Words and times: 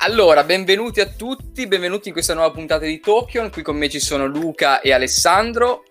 Allora, 0.00 0.44
benvenuti 0.44 1.00
a 1.00 1.06
tutti, 1.06 1.66
benvenuti 1.66 2.08
in 2.08 2.12
questa 2.12 2.34
nuova 2.34 2.50
puntata 2.50 2.84
di 2.84 3.00
Tokyo. 3.00 3.48
Qui 3.48 3.62
con 3.62 3.76
me 3.76 3.88
ci 3.88 3.98
sono 3.98 4.26
Luca 4.26 4.82
e 4.82 4.92
Alessandro. 4.92 5.84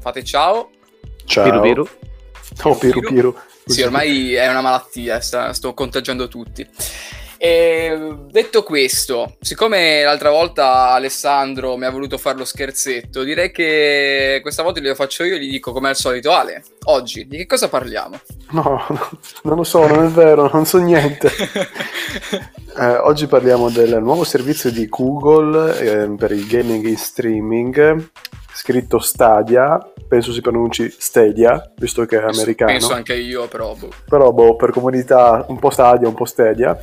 Fate 0.00 0.24
ciao. 0.24 0.70
Ciao. 1.26 1.44
Piru 1.44 1.60
Piru. 1.60 1.88
Oh, 2.62 2.78
Piru 2.78 3.00
Piru. 3.02 3.36
Sì, 3.66 3.82
ormai 3.82 4.32
è 4.32 4.48
una 4.48 4.62
malattia, 4.62 5.20
sta- 5.20 5.52
sto 5.52 5.74
contagiando 5.74 6.28
tutti. 6.28 6.66
E 7.40 8.16
detto 8.30 8.64
questo, 8.64 9.36
siccome 9.40 10.02
l'altra 10.02 10.30
volta 10.30 10.90
Alessandro 10.90 11.76
mi 11.76 11.84
ha 11.84 11.90
voluto 11.90 12.18
fare 12.18 12.36
lo 12.36 12.44
scherzetto, 12.44 13.22
direi 13.22 13.52
che 13.52 14.40
questa 14.42 14.64
volta 14.64 14.80
glielo 14.80 14.96
faccio 14.96 15.22
io 15.22 15.36
e 15.36 15.40
gli 15.40 15.50
dico 15.50 15.72
come 15.72 15.88
al 15.88 15.96
solito, 15.96 16.32
Ale, 16.32 16.64
oggi 16.86 17.28
di 17.28 17.36
che 17.36 17.46
cosa 17.46 17.68
parliamo? 17.68 18.18
No, 18.50 18.84
no, 18.88 19.10
non 19.44 19.56
lo 19.56 19.62
so, 19.62 19.86
non 19.86 20.04
è 20.04 20.08
vero, 20.08 20.50
non 20.52 20.66
so 20.66 20.78
niente. 20.78 21.30
Eh, 22.78 22.96
oggi 22.98 23.26
parliamo 23.26 23.70
del 23.70 24.00
nuovo 24.00 24.22
servizio 24.22 24.70
di 24.70 24.86
Google 24.86 25.76
eh, 25.80 26.14
per 26.16 26.30
il 26.30 26.46
gaming 26.46 26.86
in 26.86 26.96
streaming, 26.96 28.08
scritto 28.58 28.98
Stadia, 28.98 29.78
penso 30.08 30.32
si 30.32 30.40
pronunci 30.40 30.92
Stadia, 30.98 31.72
visto 31.76 32.04
che 32.06 32.18
è 32.18 32.24
americano. 32.24 32.72
Penso 32.72 32.92
anche 32.92 33.14
io, 33.14 33.46
però... 33.46 33.74
boh. 33.74 33.88
Però 34.08 34.32
boh, 34.32 34.56
per 34.56 34.70
comunità 34.72 35.44
un 35.48 35.60
po' 35.60 35.70
Stadia, 35.70 36.08
un 36.08 36.14
po' 36.14 36.24
Stadia. 36.24 36.76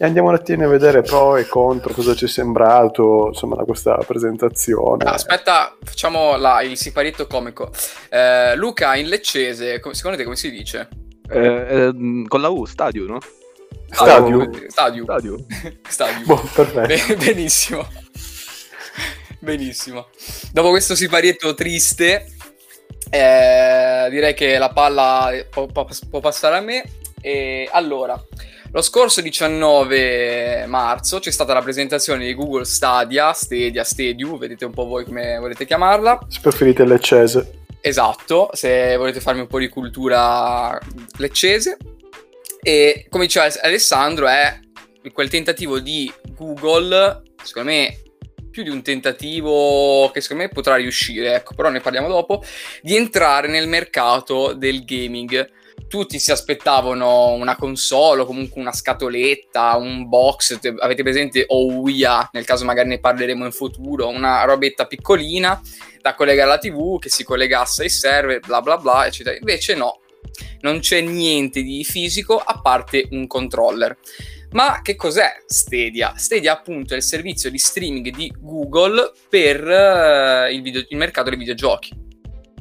E 0.00 0.04
andiamo 0.06 0.28
un 0.28 0.34
attimo 0.34 0.64
a 0.64 0.68
vedere 0.68 1.02
pro 1.02 1.36
e 1.36 1.46
contro, 1.46 1.92
cosa 1.92 2.14
ci 2.14 2.24
è 2.24 2.28
sembrato, 2.28 3.26
insomma, 3.28 3.56
da 3.56 3.64
questa 3.64 3.96
presentazione. 4.06 5.04
Ah, 5.04 5.12
Aspetta, 5.12 5.76
facciamo 5.82 6.36
la- 6.36 6.62
il 6.62 6.78
siparietto 6.78 7.26
comico. 7.26 7.70
Eh, 8.08 8.56
Luca, 8.56 8.96
in 8.96 9.08
leccese, 9.08 9.82
secondo 9.92 10.16
te 10.16 10.24
come 10.24 10.36
si 10.36 10.50
dice? 10.50 10.88
Eh, 11.28 11.44
eh, 11.88 12.24
con 12.26 12.40
la 12.40 12.48
U, 12.48 12.64
Stadio, 12.64 13.04
no? 13.06 13.18
Stadio? 13.90 14.48
Stadio. 14.68 15.02
Stadio. 15.04 15.36
Stadio. 15.86 16.24
Boh, 16.26 16.42
perfetto. 16.54 16.86
Be- 16.86 17.16
benissimo. 17.16 17.86
Benissimo. 19.40 20.08
Dopo 20.52 20.70
questo 20.70 20.94
siparietto 20.94 21.54
triste, 21.54 22.26
eh, 23.10 24.08
direi 24.10 24.34
che 24.34 24.58
la 24.58 24.70
palla 24.70 25.30
può, 25.48 25.66
può- 25.66 26.20
passare 26.20 26.56
a 26.56 26.60
me. 26.60 26.84
E 27.20 27.68
allora, 27.72 28.20
lo 28.70 28.82
scorso 28.82 29.20
19 29.20 30.66
marzo 30.66 31.18
c'è 31.18 31.30
stata 31.30 31.52
la 31.52 31.62
presentazione 31.62 32.26
di 32.26 32.34
Google 32.34 32.64
Stadia, 32.64 33.32
Stadia, 33.32 33.84
Stadium, 33.84 34.38
vedete 34.38 34.64
un 34.64 34.72
po' 34.72 34.86
voi 34.86 35.04
come 35.04 35.38
volete 35.38 35.66
chiamarla. 35.66 36.18
Se 36.28 36.40
preferite 36.40 36.84
leccese. 36.84 37.62
Esatto, 37.80 38.50
se 38.52 38.96
volete 38.96 39.20
farmi 39.20 39.40
un 39.40 39.46
po' 39.46 39.58
di 39.58 39.68
cultura 39.68 40.78
leccese. 41.18 41.76
E 42.60 43.06
come 43.08 43.26
diceva 43.26 43.48
Alessandro, 43.62 44.26
è 44.26 44.58
quel 45.12 45.30
tentativo 45.30 45.78
di 45.78 46.12
Google, 46.36 47.22
secondo 47.42 47.70
me 47.70 48.02
più 48.58 48.64
di 48.64 48.70
un 48.70 48.82
tentativo 48.82 50.10
che 50.12 50.20
secondo 50.20 50.42
me 50.42 50.48
potrà 50.48 50.74
riuscire, 50.74 51.34
ecco, 51.34 51.54
però 51.54 51.68
ne 51.68 51.78
parliamo 51.78 52.08
dopo, 52.08 52.42
di 52.82 52.96
entrare 52.96 53.46
nel 53.46 53.68
mercato 53.68 54.52
del 54.52 54.84
gaming. 54.84 55.48
Tutti 55.86 56.18
si 56.18 56.32
aspettavano 56.32 57.28
una 57.28 57.54
console 57.54 58.22
o 58.22 58.26
comunque 58.26 58.60
una 58.60 58.72
scatoletta, 58.72 59.76
un 59.76 60.08
box, 60.08 60.58
te- 60.58 60.74
avete 60.76 61.04
presente 61.04 61.44
OUIA, 61.46 62.30
nel 62.32 62.44
caso 62.44 62.64
magari 62.64 62.88
ne 62.88 62.98
parleremo 62.98 63.44
in 63.44 63.52
futuro, 63.52 64.08
una 64.08 64.42
robetta 64.42 64.86
piccolina 64.86 65.60
da 66.00 66.14
collegare 66.14 66.50
alla 66.50 66.58
TV, 66.58 66.98
che 66.98 67.10
si 67.10 67.22
collegasse 67.22 67.82
ai 67.82 67.90
server, 67.90 68.40
bla 68.40 68.60
bla 68.60 68.76
bla, 68.76 69.06
eccetera. 69.06 69.36
Invece 69.36 69.76
no, 69.76 70.00
non 70.62 70.80
c'è 70.80 71.00
niente 71.00 71.62
di 71.62 71.84
fisico 71.84 72.38
a 72.38 72.60
parte 72.60 73.06
un 73.12 73.28
controller. 73.28 73.96
Ma 74.52 74.80
che 74.82 74.96
cos'è 74.96 75.42
Stadia? 75.46 76.14
Stadia 76.16 76.52
appunto 76.52 76.94
è 76.94 76.96
il 76.96 77.02
servizio 77.02 77.50
di 77.50 77.58
streaming 77.58 78.10
di 78.10 78.32
Google 78.38 79.12
per 79.28 79.68
eh, 79.68 80.52
il, 80.52 80.62
video- 80.62 80.86
il 80.88 80.96
mercato 80.96 81.28
dei 81.28 81.38
videogiochi. 81.38 82.06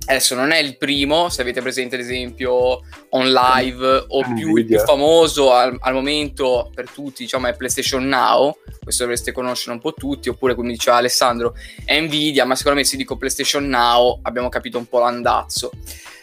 Adesso 0.09 0.35
non 0.35 0.51
è 0.51 0.57
il 0.57 0.77
primo, 0.77 1.27
se 1.27 1.41
avete 1.41 1.61
presente 1.61 1.95
ad 1.95 2.01
esempio 2.01 2.79
On 3.09 3.29
Live 3.29 4.05
o 4.07 4.23
più, 4.33 4.55
il 4.55 4.65
più 4.65 4.79
famoso 4.79 5.51
al, 5.51 5.75
al 5.81 5.93
momento 5.93 6.71
per 6.73 6.89
tutti 6.89 7.23
diciamo 7.23 7.47
è 7.47 7.55
PlayStation 7.55 8.07
Now, 8.07 8.55
questo 8.81 9.03
dovreste 9.03 9.33
conoscere 9.33 9.73
un 9.73 9.81
po' 9.81 9.93
tutti, 9.93 10.29
oppure 10.29 10.55
come 10.55 10.71
diceva 10.71 10.95
Alessandro 10.95 11.55
è 11.83 11.99
Nvidia, 11.99 12.45
ma 12.45 12.55
secondo 12.55 12.79
me 12.79 12.85
se 12.85 12.95
dico 12.95 13.17
PlayStation 13.17 13.67
Now 13.67 14.19
abbiamo 14.21 14.47
capito 14.47 14.77
un 14.77 14.87
po' 14.87 14.99
l'andazzo. 14.99 15.71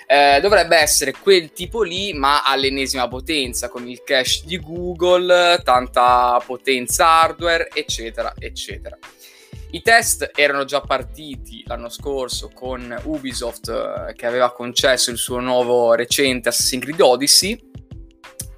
Eh, 0.06 0.38
dovrebbe 0.41 0.76
essere 0.76 1.12
quel 1.12 1.53
tipo 1.53 1.82
lì, 1.82 2.12
ma 2.12 2.42
all'ennesima 2.42 3.09
potenza, 3.09 3.69
con 3.69 3.88
il 3.88 4.03
cache 4.04 4.42
di 4.44 4.59
Google, 4.59 5.60
tanta 5.62 6.41
potenza 6.44 7.06
hardware, 7.06 7.69
eccetera, 7.72 8.34
eccetera. 8.38 8.98
I 9.75 9.82
test 9.82 10.31
erano 10.37 10.65
già 10.65 10.81
partiti 10.82 11.65
l'anno 11.66 11.88
scorso 11.88 12.48
con 12.54 12.97
Ubisoft 13.04 13.69
eh, 13.69 14.15
che 14.15 14.25
aveva 14.25 14.53
concesso 14.53 15.10
il 15.10 15.19
suo 15.19 15.41
nuovo 15.41 15.94
recente 15.94 16.50
Assassin's 16.50 16.84
Creed 16.84 17.00
Odyssey 17.00 17.71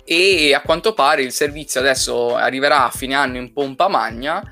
e 0.04 0.52
a 0.52 0.60
quanto 0.60 0.92
pare 0.92 1.22
il 1.22 1.32
servizio 1.32 1.80
adesso 1.80 2.36
arriverà 2.36 2.84
a 2.84 2.90
fine 2.90 3.14
anno 3.14 3.38
in 3.38 3.50
pompa 3.54 3.88
magna 3.88 4.42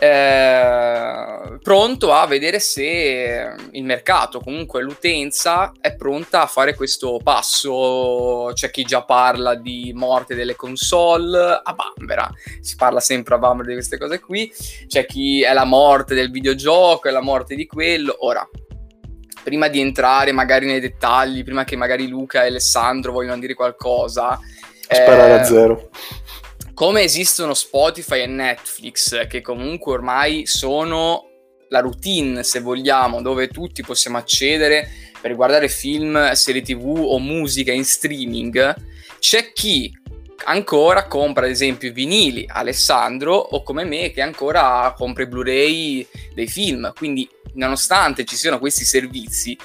eh, 0.00 1.58
pronto 1.60 2.12
a 2.12 2.26
vedere 2.26 2.60
se 2.60 3.54
il 3.72 3.84
mercato, 3.84 4.40
comunque 4.40 4.80
l'utenza 4.82 5.72
è 5.80 5.94
pronta 5.96 6.42
a 6.42 6.46
fare 6.46 6.74
questo 6.74 7.20
passo. 7.22 8.50
C'è 8.54 8.70
chi 8.70 8.84
già 8.84 9.02
parla 9.02 9.54
di 9.56 9.92
morte 9.94 10.34
delle 10.34 10.54
console 10.54 11.60
a 11.62 11.74
Bambera, 11.74 12.30
si 12.60 12.76
parla 12.76 13.00
sempre 13.00 13.34
a 13.34 13.38
Bambera 13.38 13.68
di 13.68 13.74
queste 13.74 13.98
cose 13.98 14.20
qui. 14.20 14.52
C'è 14.86 15.04
chi 15.04 15.42
è 15.42 15.52
la 15.52 15.64
morte 15.64 16.14
del 16.14 16.30
videogioco, 16.30 17.08
è 17.08 17.10
la 17.10 17.22
morte 17.22 17.56
di 17.56 17.66
quello. 17.66 18.16
Ora, 18.20 18.48
prima 19.42 19.68
di 19.68 19.80
entrare 19.80 20.30
magari 20.30 20.66
nei 20.66 20.80
dettagli, 20.80 21.42
prima 21.42 21.64
che 21.64 21.76
magari 21.76 22.06
Luca 22.06 22.44
e 22.44 22.48
Alessandro 22.48 23.12
vogliono 23.12 23.38
dire 23.38 23.54
qualcosa, 23.54 24.38
Sparare 24.90 25.32
eh, 25.32 25.38
a 25.38 25.44
zero. 25.44 25.90
Come 26.78 27.02
esistono 27.02 27.54
Spotify 27.54 28.20
e 28.20 28.26
Netflix, 28.26 29.26
che 29.26 29.40
comunque 29.40 29.94
ormai 29.94 30.46
sono 30.46 31.24
la 31.70 31.80
routine, 31.80 32.44
se 32.44 32.60
vogliamo, 32.60 33.20
dove 33.20 33.48
tutti 33.48 33.82
possiamo 33.82 34.16
accedere 34.16 34.88
per 35.20 35.34
guardare 35.34 35.68
film, 35.68 36.30
serie 36.34 36.62
tv 36.62 36.86
o 36.86 37.18
musica 37.18 37.72
in 37.72 37.84
streaming, 37.84 38.76
c'è 39.18 39.52
chi 39.52 39.92
ancora 40.44 41.08
compra 41.08 41.46
ad 41.46 41.50
esempio 41.50 41.88
i 41.88 41.92
vinili, 41.92 42.44
Alessandro, 42.46 43.34
o 43.34 43.64
come 43.64 43.82
me 43.82 44.12
che 44.12 44.22
ancora 44.22 44.94
compra 44.96 45.24
i 45.24 45.26
Blu-ray 45.26 46.06
dei 46.32 46.46
film. 46.46 46.92
Quindi, 46.94 47.28
nonostante 47.54 48.24
ci 48.24 48.36
siano 48.36 48.60
questi 48.60 48.84
servizi, 48.84 49.58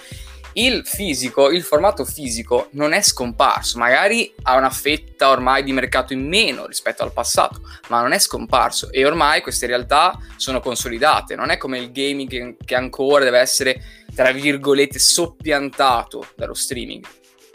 il 0.53 0.84
fisico, 0.86 1.50
il 1.50 1.64
formato 1.64 2.06
fisico 2.06 2.68
non 2.72 2.94
è 2.94 3.02
scomparso, 3.02 3.78
magari 3.78 4.34
ha 4.44 4.56
una 4.56 4.69
fetta 4.69 5.30
ormai 5.30 5.64
di 5.64 5.74
mercato 5.74 6.14
in 6.14 6.28
meno 6.28 6.66
rispetto 6.68 7.03
al 7.03 7.14
passato, 7.14 7.62
ma 7.90 8.02
non 8.02 8.12
è 8.12 8.19
scomparso 8.19 8.91
e 8.91 9.06
ormai 9.06 9.41
queste 9.41 9.66
realtà 9.66 10.18
sono 10.36 10.59
consolidate, 10.59 11.36
non 11.36 11.50
è 11.50 11.58
come 11.58 11.80
il 11.80 11.91
gaming 11.91 12.56
che, 12.64 12.75
ancora 12.75 13.24
deve 13.24 13.40
essere, 13.40 13.81
tra 14.14 14.31
virgolette, 14.31 15.00
soppiantato 15.00 16.28
dallo 16.36 16.53
streaming. 16.53 17.03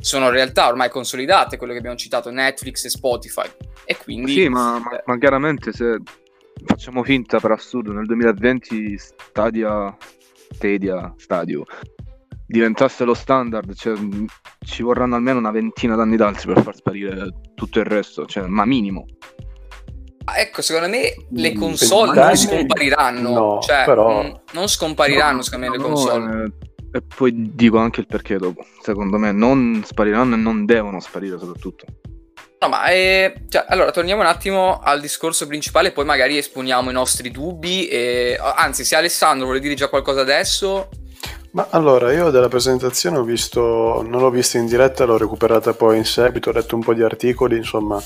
Sono 0.01 0.31
realtà 0.31 0.69
ormai 0.69 0.91
consolidate, 0.91 1.57
quello 1.57 1.73
che 1.73 1.79
abbiamo 1.81 1.97
citato, 1.97 2.31
Netflix 2.31 2.85
e 2.85 2.91
Spotify. 2.91 3.49
E 3.85 3.97
quindi... 3.97 4.33
Sì, 4.33 4.49
ma, 4.49 4.79
ma- 4.79 5.03
ma 5.05 5.19
chiaramente 5.19 5.73
se 5.73 5.99
facciamo 6.65 7.03
finta 7.03 7.41
per 7.41 7.51
assurdo 7.53 7.93
nel 7.93 8.07
2020 8.07 8.97
Stadia, 8.97 9.97
Stadia, 10.53 11.13
Stadio 11.17 11.65
diventasse 12.49 13.05
lo 13.05 13.15
standard, 13.15 13.75
cioè, 13.75 13.95
mh, 13.97 14.25
ci 14.67 14.83
vorranno 14.83 15.15
almeno 15.15 15.39
una 15.39 15.51
ventina 15.51 15.95
d'anni 15.95 16.17
d'altri 16.17 16.53
per 16.53 16.63
far 16.63 16.75
sparire 16.75 17.29
tutto 17.55 17.79
il 17.79 17.85
resto, 17.85 18.25
cioè, 18.27 18.47
ma 18.47 18.65
minimo. 18.65 19.05
Ah, 20.25 20.41
Ecco, 20.41 20.61
secondo 20.63 20.89
me 20.89 21.15
le 21.31 21.53
Mm, 21.55 21.59
console 21.59 22.15
non 22.21 22.37
scompariranno. 22.37 23.31
No, 23.33 23.59
cioè, 23.61 23.85
però- 23.85 24.23
mm, 24.25 24.31
non 24.53 24.67
scompariranno, 24.69 25.37
No, 25.37 25.43
secondo 25.43 25.67
me, 25.71 25.77
le 25.77 25.79
no, 25.79 25.89
console. 25.89 26.45
eh, 26.45 26.99
e 26.99 27.03
poi 27.03 27.53
dico 27.55 27.79
anche 27.79 28.01
il 28.01 28.07
perché 28.07 28.37
dopo. 28.39 28.65
Secondo 28.83 29.19
me 29.19 29.31
non 29.33 29.83
spariranno 29.87 30.35
e 30.35 30.39
non 30.39 30.65
devono 30.65 31.01
sparire 31.01 31.39
soprattutto. 31.39 31.85
No, 32.61 32.69
ma 32.69 32.89
eh, 32.89 33.45
cioè, 33.49 33.65
allora 33.69 33.91
torniamo 33.93 34.21
un 34.23 34.27
attimo 34.27 34.81
al 34.81 35.01
discorso 35.01 35.47
principale, 35.47 35.93
poi 35.93 36.05
magari 36.05 36.37
esponiamo 36.37 36.91
i 36.91 36.93
nostri 36.93 37.31
dubbi. 37.31 37.87
E, 37.87 38.37
anzi, 38.57 38.85
se 38.85 38.97
Alessandro 38.97 39.45
vuole 39.47 39.61
dire 39.61 39.75
già 39.75 39.89
qualcosa 39.89 40.21
adesso, 40.23 40.89
Ma 41.59 41.67
allora, 41.71 42.13
io 42.13 42.31
della 42.31 42.47
presentazione 42.47 43.19
ho 43.19 43.25
visto, 43.25 44.05
non 44.07 44.21
l'ho 44.21 44.31
vista 44.31 44.59
in 44.59 44.67
diretta, 44.67 45.05
l'ho 45.05 45.17
recuperata 45.17 45.73
poi 45.73 45.97
in 45.97 46.05
seguito, 46.05 46.51
ho 46.51 46.53
letto 46.53 46.77
un 46.77 46.83
po' 46.83 46.95
di 46.95 47.03
articoli, 47.03 47.57
insomma, 47.57 48.01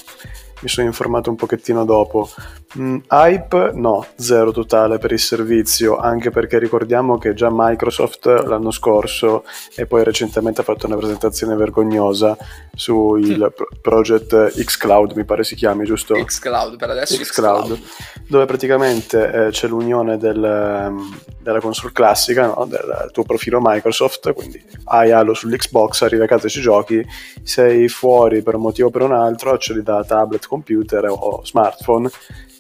mi 0.61 0.69
sono 0.71 0.87
informato 0.87 1.29
un 1.29 1.37
pochettino 1.37 1.85
dopo. 1.85 2.31
Mm, 2.79 2.99
hype 3.11 3.73
no, 3.75 4.07
zero 4.17 4.51
totale 4.51 4.97
per 4.97 5.13
il 5.13 5.19
servizio, 5.19 5.99
anche 5.99 6.31
perché 6.31 6.59
ricordiamo 6.59 7.19
che 7.19 7.35
già 7.35 7.49
Microsoft 7.51 8.25
l'anno 8.27 8.71
scorso 8.71 9.45
e 9.77 9.85
poi 9.85 10.03
recentemente 10.05 10.63
ha 10.63 10.65
fatto 10.65 10.87
una 10.87 10.97
presentazione 10.97 11.55
vergognosa 11.55 12.35
sul 12.75 13.53
pro- 13.55 13.69
project 13.83 14.55
xCloud, 14.65 15.13
mi 15.13 15.25
pare 15.25 15.45
si 15.45 15.55
chiami, 15.55 15.85
giusto? 15.85 16.15
xCloud, 16.15 16.77
per 16.77 16.91
adesso 16.91 17.19
xCloud, 17.19 17.79
dove 18.27 18.47
praticamente 18.47 19.47
eh, 19.47 19.51
c'è 19.51 19.69
l'unione 19.69 20.17
del, 20.17 20.43
ehm, 20.43 21.19
della 21.41 21.61
console 21.61 21.93
classica, 21.93 22.47
no? 22.47 22.65
del 22.65 23.11
tuo 23.13 23.25
profilo 23.25 23.59
Microsoft, 23.63 24.33
quindi 24.33 24.63
hai 24.85 25.11
Halo 25.11 25.35
sull'Xbox, 25.35 26.03
arrivi 26.03 26.23
a 26.23 26.27
casa 26.27 26.47
e 26.47 26.51
ci 26.51 26.63
giochi, 26.63 27.05
sei 27.43 27.89
fuori 27.89 28.43
per 28.43 28.55
un 28.55 28.63
motivo 28.63 28.89
o 28.89 28.91
per 28.91 29.03
un 29.03 29.13
altro, 29.13 29.53
accedi 29.53 29.83
da 29.83 30.03
tablet, 30.05 30.47
computer 30.47 31.05
o 31.11 31.43
smartphone 31.45 32.11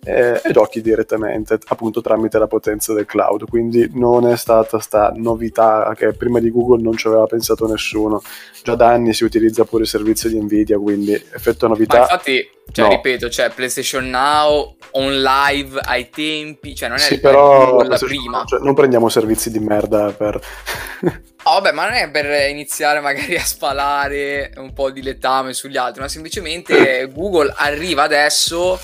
eh, 0.04 0.40
e 0.42 0.52
giochi 0.52 0.80
direttamente 0.80 1.58
appunto 1.68 2.00
tramite 2.00 2.38
la 2.38 2.46
potenza 2.46 2.92
del 2.92 3.06
cloud 3.06 3.48
quindi 3.48 3.88
non 3.94 4.26
è 4.26 4.36
stata 4.36 4.80
sta 4.80 5.12
novità 5.14 5.92
che 5.96 6.12
prima 6.12 6.40
di 6.40 6.50
Google 6.50 6.82
non 6.82 6.96
ci 6.96 7.06
aveva 7.06 7.26
pensato 7.26 7.66
nessuno 7.66 8.20
già 8.62 8.74
da 8.74 8.88
anni 8.88 9.14
si 9.14 9.24
utilizza 9.24 9.64
pure 9.64 9.82
il 9.82 9.88
servizio 9.88 10.28
di 10.28 10.40
Nvidia 10.40 10.78
quindi 10.78 11.12
effetto 11.12 11.68
novità 11.68 11.98
Ma 11.98 12.02
infatti 12.02 12.50
cioè, 12.70 12.86
no. 12.86 12.92
ripeto, 12.92 13.28
cioè 13.28 13.50
PlayStation 13.50 14.08
Now 14.08 14.76
on 14.92 15.20
live 15.20 15.78
ai 15.82 16.08
tempi, 16.08 16.74
cioè 16.74 16.88
non 16.88 16.96
è 16.96 17.00
sì, 17.00 17.18
però 17.18 17.82
la 17.82 17.98
prima. 17.98 18.44
Cioè, 18.46 18.60
non 18.60 18.72
prendiamo 18.72 19.08
servizi 19.08 19.50
di 19.50 19.58
merda 19.58 20.10
per 20.12 20.40
Oh, 21.44 21.54
vabbè, 21.54 21.72
ma 21.72 21.84
non 21.84 21.94
è 21.94 22.08
per 22.08 22.48
iniziare 22.50 23.00
magari 23.00 23.34
a 23.36 23.44
spalare 23.44 24.52
un 24.58 24.72
po' 24.72 24.90
di 24.90 25.02
letame 25.02 25.52
sugli 25.52 25.76
altri, 25.76 26.00
ma 26.00 26.08
semplicemente 26.08 27.10
Google 27.12 27.52
arriva 27.56 28.04
adesso 28.04 28.78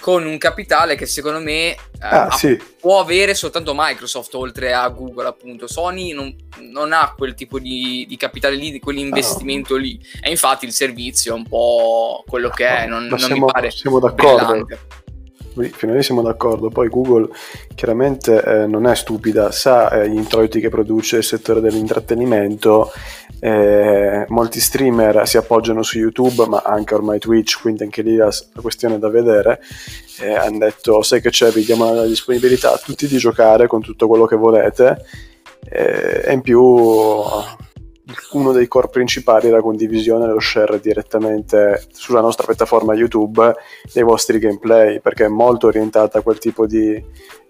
con 0.00 0.26
un 0.26 0.38
capitale 0.38 0.96
che 0.96 1.06
secondo 1.06 1.40
me 1.40 1.70
eh, 1.70 1.76
ah, 1.98 2.30
sì. 2.30 2.60
può 2.80 3.00
avere 3.00 3.34
soltanto 3.34 3.72
Microsoft 3.76 4.34
oltre 4.34 4.72
a 4.72 4.88
Google 4.88 5.28
appunto 5.28 5.66
Sony 5.66 6.12
non, 6.12 6.34
non 6.72 6.92
ha 6.92 7.14
quel 7.16 7.34
tipo 7.34 7.58
di, 7.58 8.06
di 8.08 8.16
capitale 8.16 8.56
lì 8.56 8.70
di 8.70 8.80
quell'investimento 8.80 9.74
ah, 9.74 9.78
no. 9.78 9.82
lì 9.82 10.00
e 10.22 10.30
infatti 10.30 10.64
il 10.64 10.72
servizio 10.72 11.34
è 11.34 11.36
un 11.36 11.46
po' 11.46 12.24
quello 12.26 12.48
che 12.48 12.66
è 12.66 12.86
non, 12.86 13.06
non 13.06 13.18
siamo, 13.18 13.46
mi 13.46 13.52
pare 13.52 13.70
siamo 13.70 14.00
d'accordo 14.00 14.46
brillante 14.46 14.78
fino 15.72 15.92
a 15.92 15.94
lì 15.94 16.02
siamo 16.02 16.22
d'accordo. 16.22 16.68
Poi 16.68 16.88
Google 16.88 17.28
chiaramente 17.74 18.42
eh, 18.42 18.66
non 18.66 18.86
è 18.86 18.94
stupida, 18.94 19.50
sa 19.50 19.90
eh, 19.90 20.08
gli 20.08 20.16
introiti 20.16 20.60
che 20.60 20.68
produce 20.68 21.18
il 21.18 21.24
settore 21.24 21.60
dell'intrattenimento. 21.60 22.90
Eh, 23.42 24.26
molti 24.28 24.60
streamer 24.60 25.26
si 25.26 25.38
appoggiano 25.38 25.82
su 25.82 25.98
YouTube, 25.98 26.46
ma 26.46 26.62
anche 26.64 26.94
ormai 26.94 27.18
Twitch, 27.18 27.60
quindi 27.60 27.84
anche 27.84 28.02
lì 28.02 28.14
la, 28.14 28.26
la 28.26 28.60
questione 28.60 28.96
è 28.96 28.98
da 28.98 29.08
vedere. 29.08 29.60
Eh, 30.20 30.34
hanno 30.34 30.58
detto: 30.58 31.02
Sai 31.02 31.20
che 31.20 31.30
c'è, 31.30 31.50
vi 31.50 31.64
diamo 31.64 31.92
la 31.92 32.04
disponibilità 32.04 32.72
a 32.74 32.78
tutti 32.78 33.06
di 33.06 33.16
giocare 33.16 33.66
con 33.66 33.80
tutto 33.80 34.06
quello 34.06 34.26
che 34.26 34.36
volete. 34.36 35.04
Eh, 35.68 36.22
e 36.26 36.32
in 36.32 36.42
più 36.42 36.60
uno 38.32 38.52
dei 38.52 38.68
core 38.68 38.88
principali 38.88 39.48
è 39.48 39.50
la 39.50 39.60
condivisione 39.60 40.24
e 40.24 40.28
lo 40.28 40.40
share 40.40 40.80
direttamente 40.80 41.86
sulla 41.92 42.20
nostra 42.20 42.46
piattaforma 42.46 42.94
YouTube 42.94 43.54
dei 43.92 44.02
vostri 44.02 44.38
gameplay, 44.38 45.00
perché 45.00 45.24
è 45.24 45.28
molto 45.28 45.68
orientata 45.68 46.18
a 46.18 46.22
quel 46.22 46.38
tipo 46.38 46.66
di 46.66 47.02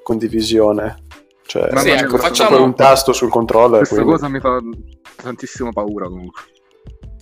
condivisione. 0.03 1.05
Cioè, 1.47 1.77
sì, 1.79 1.89
ecco, 1.89 2.17
facciamo 2.17 2.63
un 2.63 2.77
tasto 2.77 3.13
sul 3.13 3.29
controller. 3.29 3.79
Questa 3.79 3.97
quindi... 3.97 4.13
cosa 4.13 4.29
mi 4.29 4.39
fa 4.39 4.61
tantissimo 5.21 5.73
paura 5.73 6.09
comunque. 6.09 6.43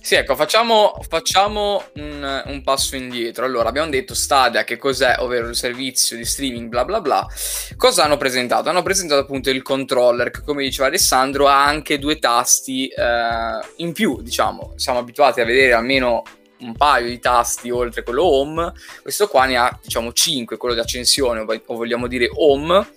Sì, 0.01 0.15
ecco, 0.15 0.35
facciamo, 0.35 0.97
facciamo 1.07 1.83
un, 1.95 2.43
un, 2.45 2.63
passo 2.63 2.95
indietro. 2.95 3.45
Allora, 3.45 3.67
abbiamo 3.67 3.89
detto 3.89 4.15
Stadia 4.15 4.63
che 4.63 4.77
cos'è, 4.77 5.17
ovvero 5.19 5.49
il 5.49 5.55
servizio 5.55 6.15
di 6.15 6.23
streaming, 6.23 6.69
bla 6.69 6.85
bla 6.85 7.01
bla. 7.01 7.27
Cosa 7.75 8.05
hanno 8.05 8.15
presentato? 8.15 8.69
Hanno 8.69 8.81
presentato 8.81 9.21
appunto 9.21 9.49
il 9.49 9.61
controller 9.61 10.31
che, 10.31 10.41
come 10.41 10.63
diceva 10.63 10.87
Alessandro, 10.87 11.47
ha 11.47 11.65
anche 11.65 11.99
due 11.99 12.17
tasti 12.17 12.87
eh, 12.87 13.59
in 13.77 13.91
più, 13.91 14.21
diciamo. 14.21 14.73
Siamo 14.77 14.99
abituati 14.99 15.41
a 15.41 15.45
vedere 15.45 15.73
almeno 15.73 16.23
un 16.61 16.75
paio 16.75 17.07
di 17.07 17.19
tasti 17.19 17.69
oltre 17.69 18.01
quello 18.01 18.23
home. 18.23 18.71
Questo 19.01 19.27
qua 19.27 19.45
ne 19.45 19.57
ha, 19.57 19.79
diciamo, 19.83 20.13
5, 20.13 20.57
quello 20.57 20.75
di 20.75 20.81
accensione, 20.81 21.41
o 21.41 21.75
vogliamo 21.75 22.07
dire 22.07 22.29
home 22.33 22.87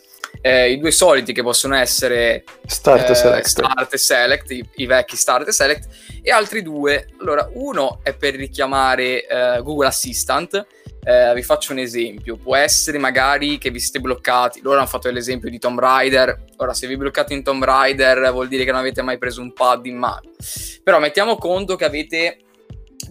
eh, 0.41 0.73
i 0.73 0.79
due 0.79 0.91
soliti 0.91 1.33
che 1.33 1.43
possono 1.43 1.77
essere 1.77 2.45
Start 2.67 3.09
e 3.09 3.13
eh, 3.13 3.15
Select, 3.15 3.47
start 3.47 3.93
e 3.93 3.99
select 3.99 4.51
i, 4.51 4.69
i, 4.77 4.87
vecchi 4.87 5.17
Start 5.17 5.49
e 5.49 5.53
Select, 5.53 5.89
e 6.23 6.31
altri 6.31 6.63
due. 6.63 7.07
Allora, 7.21 7.49
uno 7.55 8.01
è 8.03 8.15
per 8.15 8.35
richiamare 8.35 9.27
eh, 9.27 9.61
Google 9.63 9.87
Assistant. 9.87 10.67
Eh, 11.05 11.33
vi 11.35 11.43
faccio 11.43 11.73
un 11.73 11.79
esempio, 11.79 12.37
può 12.37 12.55
essere 12.55 12.97
magari 12.97 13.59
che 13.59 13.71
vi 13.71 13.81
siete 13.81 13.99
bloccati, 13.99 14.61
loro 14.63 14.79
hanno 14.79 14.87
fatto 14.87 15.11
l'esempio 15.11 15.51
di 15.51 15.59
Tomb 15.59 15.81
Raider, 15.81 16.45
ora 16.59 16.75
se 16.75 16.87
vi 16.87 16.97
bloccate 16.97 17.35
in 17.35 17.43
Tomb 17.43 17.65
Raider 17.65 18.31
vuol 18.31 18.47
dire 18.47 18.65
che 18.65 18.71
non 18.71 18.79
avete 18.79 19.03
mai 19.03 19.19
preso 19.19 19.41
un 19.41 19.53
pad 19.53 19.85
in 19.87 19.97
mano, 19.97 20.31
però 20.85 21.01
mettiamo 21.01 21.35
conto 21.39 21.75
che 21.75 21.85
avete 21.85 22.37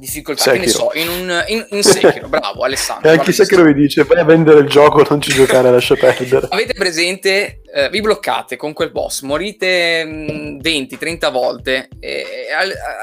difficoltà, 0.01 0.41
Sekiro. 0.41 0.59
che 0.59 0.65
ne 0.65 0.71
so, 0.71 0.91
in 0.93 1.07
un 1.07 1.43
in, 1.47 1.65
in 1.69 1.83
Sekiro, 1.83 2.27
bravo 2.27 2.63
Alessandro. 2.63 3.07
E 3.07 3.13
anche 3.13 3.31
Sekiro 3.31 3.63
vi 3.63 3.73
dice 3.73 4.03
vai 4.03 4.19
a 4.19 4.25
vendere 4.25 4.59
il 4.61 4.67
gioco, 4.67 5.05
non 5.07 5.21
ci 5.21 5.31
giocare, 5.31 5.69
lascia 5.71 5.95
perdere. 5.95 6.47
Avete 6.49 6.73
presente, 6.73 7.60
eh, 7.73 7.89
vi 7.89 8.01
bloccate 8.01 8.57
con 8.57 8.73
quel 8.73 8.91
boss, 8.91 9.21
morite 9.21 10.03
20-30 10.03 11.29
mm, 11.29 11.31
volte 11.31 11.87
e, 11.99 12.25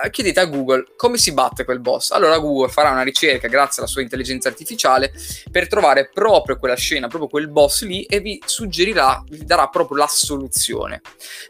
e, 0.05 0.11
chiedete 0.11 0.41
a 0.41 0.44
Google 0.44 0.85
come 0.97 1.17
si 1.17 1.32
batte 1.32 1.65
quel 1.65 1.81
boss. 1.81 2.11
Allora 2.11 2.38
Google 2.38 2.69
farà 2.69 2.91
una 2.91 3.03
ricerca 3.03 3.49
grazie 3.49 3.82
alla 3.82 3.91
sua 3.91 4.03
intelligenza 4.03 4.49
artificiale 4.49 5.12
per 5.50 5.69
trovare 5.69 6.11
proprio 6.12 6.59
quella 6.59 6.76
scena, 6.76 7.09
proprio 7.09 7.31
quel 7.31 7.49
boss 7.49 7.82
lì 7.82 8.03
e 8.05 8.20
vi 8.20 8.41
suggerirà, 8.44 9.25
vi 9.29 9.44
darà 9.44 9.69
proprio 9.69 9.99
la 9.99 10.09
soluzione. 10.09 11.00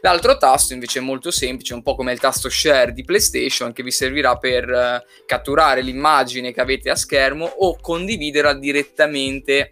L'altro 0.01 0.37
tasto 0.37 0.73
invece 0.73 0.99
è 0.99 1.01
molto 1.01 1.29
semplice, 1.31 1.73
un 1.73 1.81
po' 1.81 1.95
come 1.95 2.13
il 2.13 2.19
tasto 2.19 2.49
share 2.49 2.93
di 2.93 3.03
PlayStation 3.03 3.73
che 3.73 3.83
vi 3.83 3.91
servirà 3.91 4.37
per 4.37 4.69
eh, 4.69 5.03
catturare 5.25 5.81
l'immagine 5.81 6.53
che 6.53 6.61
avete 6.61 6.89
a 6.89 6.95
schermo 6.95 7.45
o 7.45 7.77
condividerla 7.81 8.53
direttamente 8.53 9.71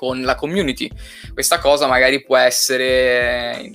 con 0.00 0.22
la 0.22 0.34
community. 0.34 0.90
Questa 1.34 1.58
cosa 1.58 1.86
magari 1.86 2.24
può 2.24 2.38
essere 2.38 3.70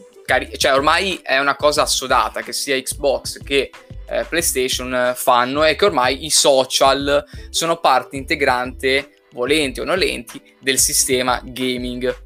cioè 0.57 0.73
ormai 0.73 1.19
è 1.21 1.37
una 1.37 1.55
cosa 1.55 1.83
assodata 1.83 2.41
che 2.41 2.51
sia 2.51 2.81
Xbox 2.81 3.43
che 3.43 3.69
eh, 4.07 4.25
PlayStation 4.27 5.13
fanno 5.15 5.63
e 5.63 5.75
che 5.75 5.85
ormai 5.85 6.25
i 6.25 6.31
social 6.31 7.23
sono 7.51 7.77
parte 7.77 8.15
integrante, 8.15 9.21
volenti 9.33 9.81
o 9.81 9.83
nolenti, 9.83 10.41
del 10.59 10.79
sistema 10.79 11.39
gaming. 11.43 12.23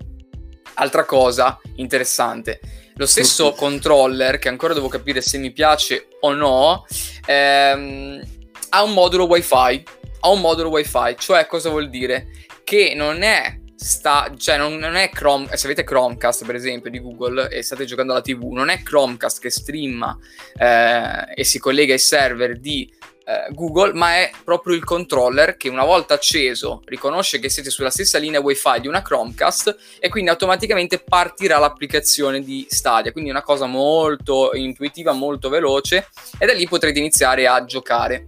Altra 0.75 1.04
cosa 1.04 1.60
interessante, 1.75 2.62
lo 2.95 3.06
stesso 3.06 3.52
controller, 3.52 4.40
che 4.40 4.48
ancora 4.48 4.74
devo 4.74 4.88
capire 4.88 5.19
se 5.19 5.38
mi 5.38 5.52
piace 5.52 6.07
o 6.22 6.31
no, 6.31 6.86
ehm, 7.25 8.22
ha 8.69 8.81
un 8.81 8.94
modulo 8.94 9.25
wifi. 9.25 9.83
Ha 10.21 10.30
un 10.30 10.40
modulo 10.40 10.69
wifi, 10.69 11.18
cioè 11.18 11.45
cosa 11.47 11.69
vuol 11.69 11.90
dire? 11.90 12.28
Che 12.64 12.94
non 12.95 13.23
è 13.23 13.58
sta, 13.81 14.30
cioè 14.38 14.57
non, 14.57 14.76
non, 14.76 14.95
è 14.95 15.09
Chrome, 15.09 15.48
se 15.56 15.66
avete 15.66 15.86
Chromecast 15.86 16.45
per 16.45 16.56
esempio 16.56 16.92
di 16.92 17.00
Google 17.00 17.48
e 17.48 17.62
state 17.64 17.86
giocando 17.86 18.12
alla 18.12 18.21
TV, 18.21 18.52
non 18.52 18.68
è 18.68 18.83
Chromecast 18.83 19.40
che 19.40 19.50
streama 19.50 20.18
eh, 20.57 21.33
e 21.33 21.44
si 21.45 21.59
collega 21.59 21.94
ai 21.94 22.00
server 22.00 22.59
di 22.59 22.92
eh, 23.26 23.54
Google, 23.54 23.94
ma 23.94 24.16
è 24.16 24.31
proprio 24.44 24.76
il 24.76 24.83
controller 24.83 25.56
che 25.56 25.69
una 25.69 25.86
volta 25.86 26.16
acceso 26.16 26.81
riconosce 26.88 27.40
che 27.40 27.48
siete 27.48 27.69
sulla 27.69 27.90
stessa 27.90 28.18
linea 28.18 28.42
wifi 28.42 28.81
di 28.81 28.90
una 28.90 29.02
Chromecast 29.02 29.78
e 29.98 30.09
quindi 30.09 30.30
automaticamente 30.30 31.00
partirà 31.00 31.57
l'applicazione 31.57 32.42
di 32.42 32.68
Stadia, 32.69 33.14
quindi 33.14 33.30
è 33.30 33.33
una 33.33 33.44
cosa 33.44 33.66
molto 33.66 34.54
intuitiva, 34.56 35.14
molto 35.14 35.48
veloce 35.48 36.09
e 36.38 36.45
da 36.45 36.52
lì 36.52 36.68
potrete 36.68 37.00
iniziare 37.00 37.48
a 37.48 37.64
giocare. 37.64 38.28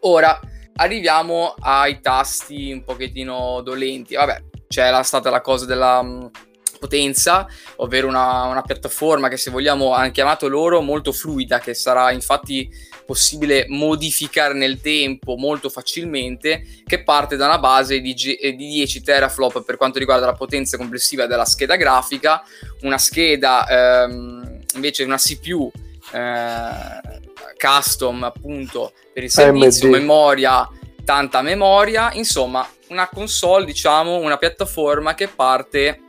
Ora 0.00 0.38
arriviamo 0.74 1.54
ai 1.58 2.00
tasti 2.02 2.70
un 2.72 2.84
pochettino 2.84 3.62
dolenti. 3.62 4.14
Vabbè, 4.14 4.42
c'era 4.68 5.02
stata 5.02 5.30
la 5.30 5.40
cosa 5.40 5.64
della 5.64 5.98
um, 5.98 6.30
potenza, 6.78 7.46
ovvero 7.76 8.06
una, 8.06 8.44
una, 8.44 8.62
piattaforma 8.62 9.28
che 9.28 9.36
se 9.36 9.50
vogliamo 9.50 9.94
hanno 9.94 10.10
chiamato 10.10 10.48
loro 10.48 10.80
molto 10.80 11.12
fluida, 11.12 11.58
che 11.58 11.74
sarà 11.74 12.12
infatti 12.12 12.68
possibile 13.04 13.66
modificare 13.68 14.54
nel 14.54 14.80
tempo 14.80 15.36
molto 15.36 15.68
facilmente, 15.68 16.64
che 16.84 17.02
parte 17.02 17.36
da 17.36 17.46
una 17.46 17.58
base 17.58 18.00
di, 18.00 18.14
G- 18.14 18.38
di 18.54 18.56
10 18.56 19.02
teraflop 19.02 19.62
per 19.62 19.76
quanto 19.76 19.98
riguarda 19.98 20.26
la 20.26 20.34
potenza 20.34 20.76
complessiva 20.76 21.26
della 21.26 21.44
scheda 21.44 21.76
grafica, 21.76 22.42
una 22.82 22.98
scheda 22.98 24.04
ehm, 24.04 24.60
invece 24.74 25.04
una 25.04 25.16
CPU 25.16 25.70
eh, 26.12 27.24
custom 27.56 28.22
appunto 28.24 28.92
per 29.12 29.24
il 29.24 29.30
servizio, 29.30 29.86
AMD. 29.86 29.96
memoria, 29.96 30.68
tanta 31.06 31.40
memoria, 31.40 32.12
insomma 32.14 32.68
una 32.88 33.08
console, 33.08 33.64
diciamo, 33.64 34.16
una 34.16 34.36
piattaforma 34.36 35.14
che 35.14 35.28
parte 35.28 36.02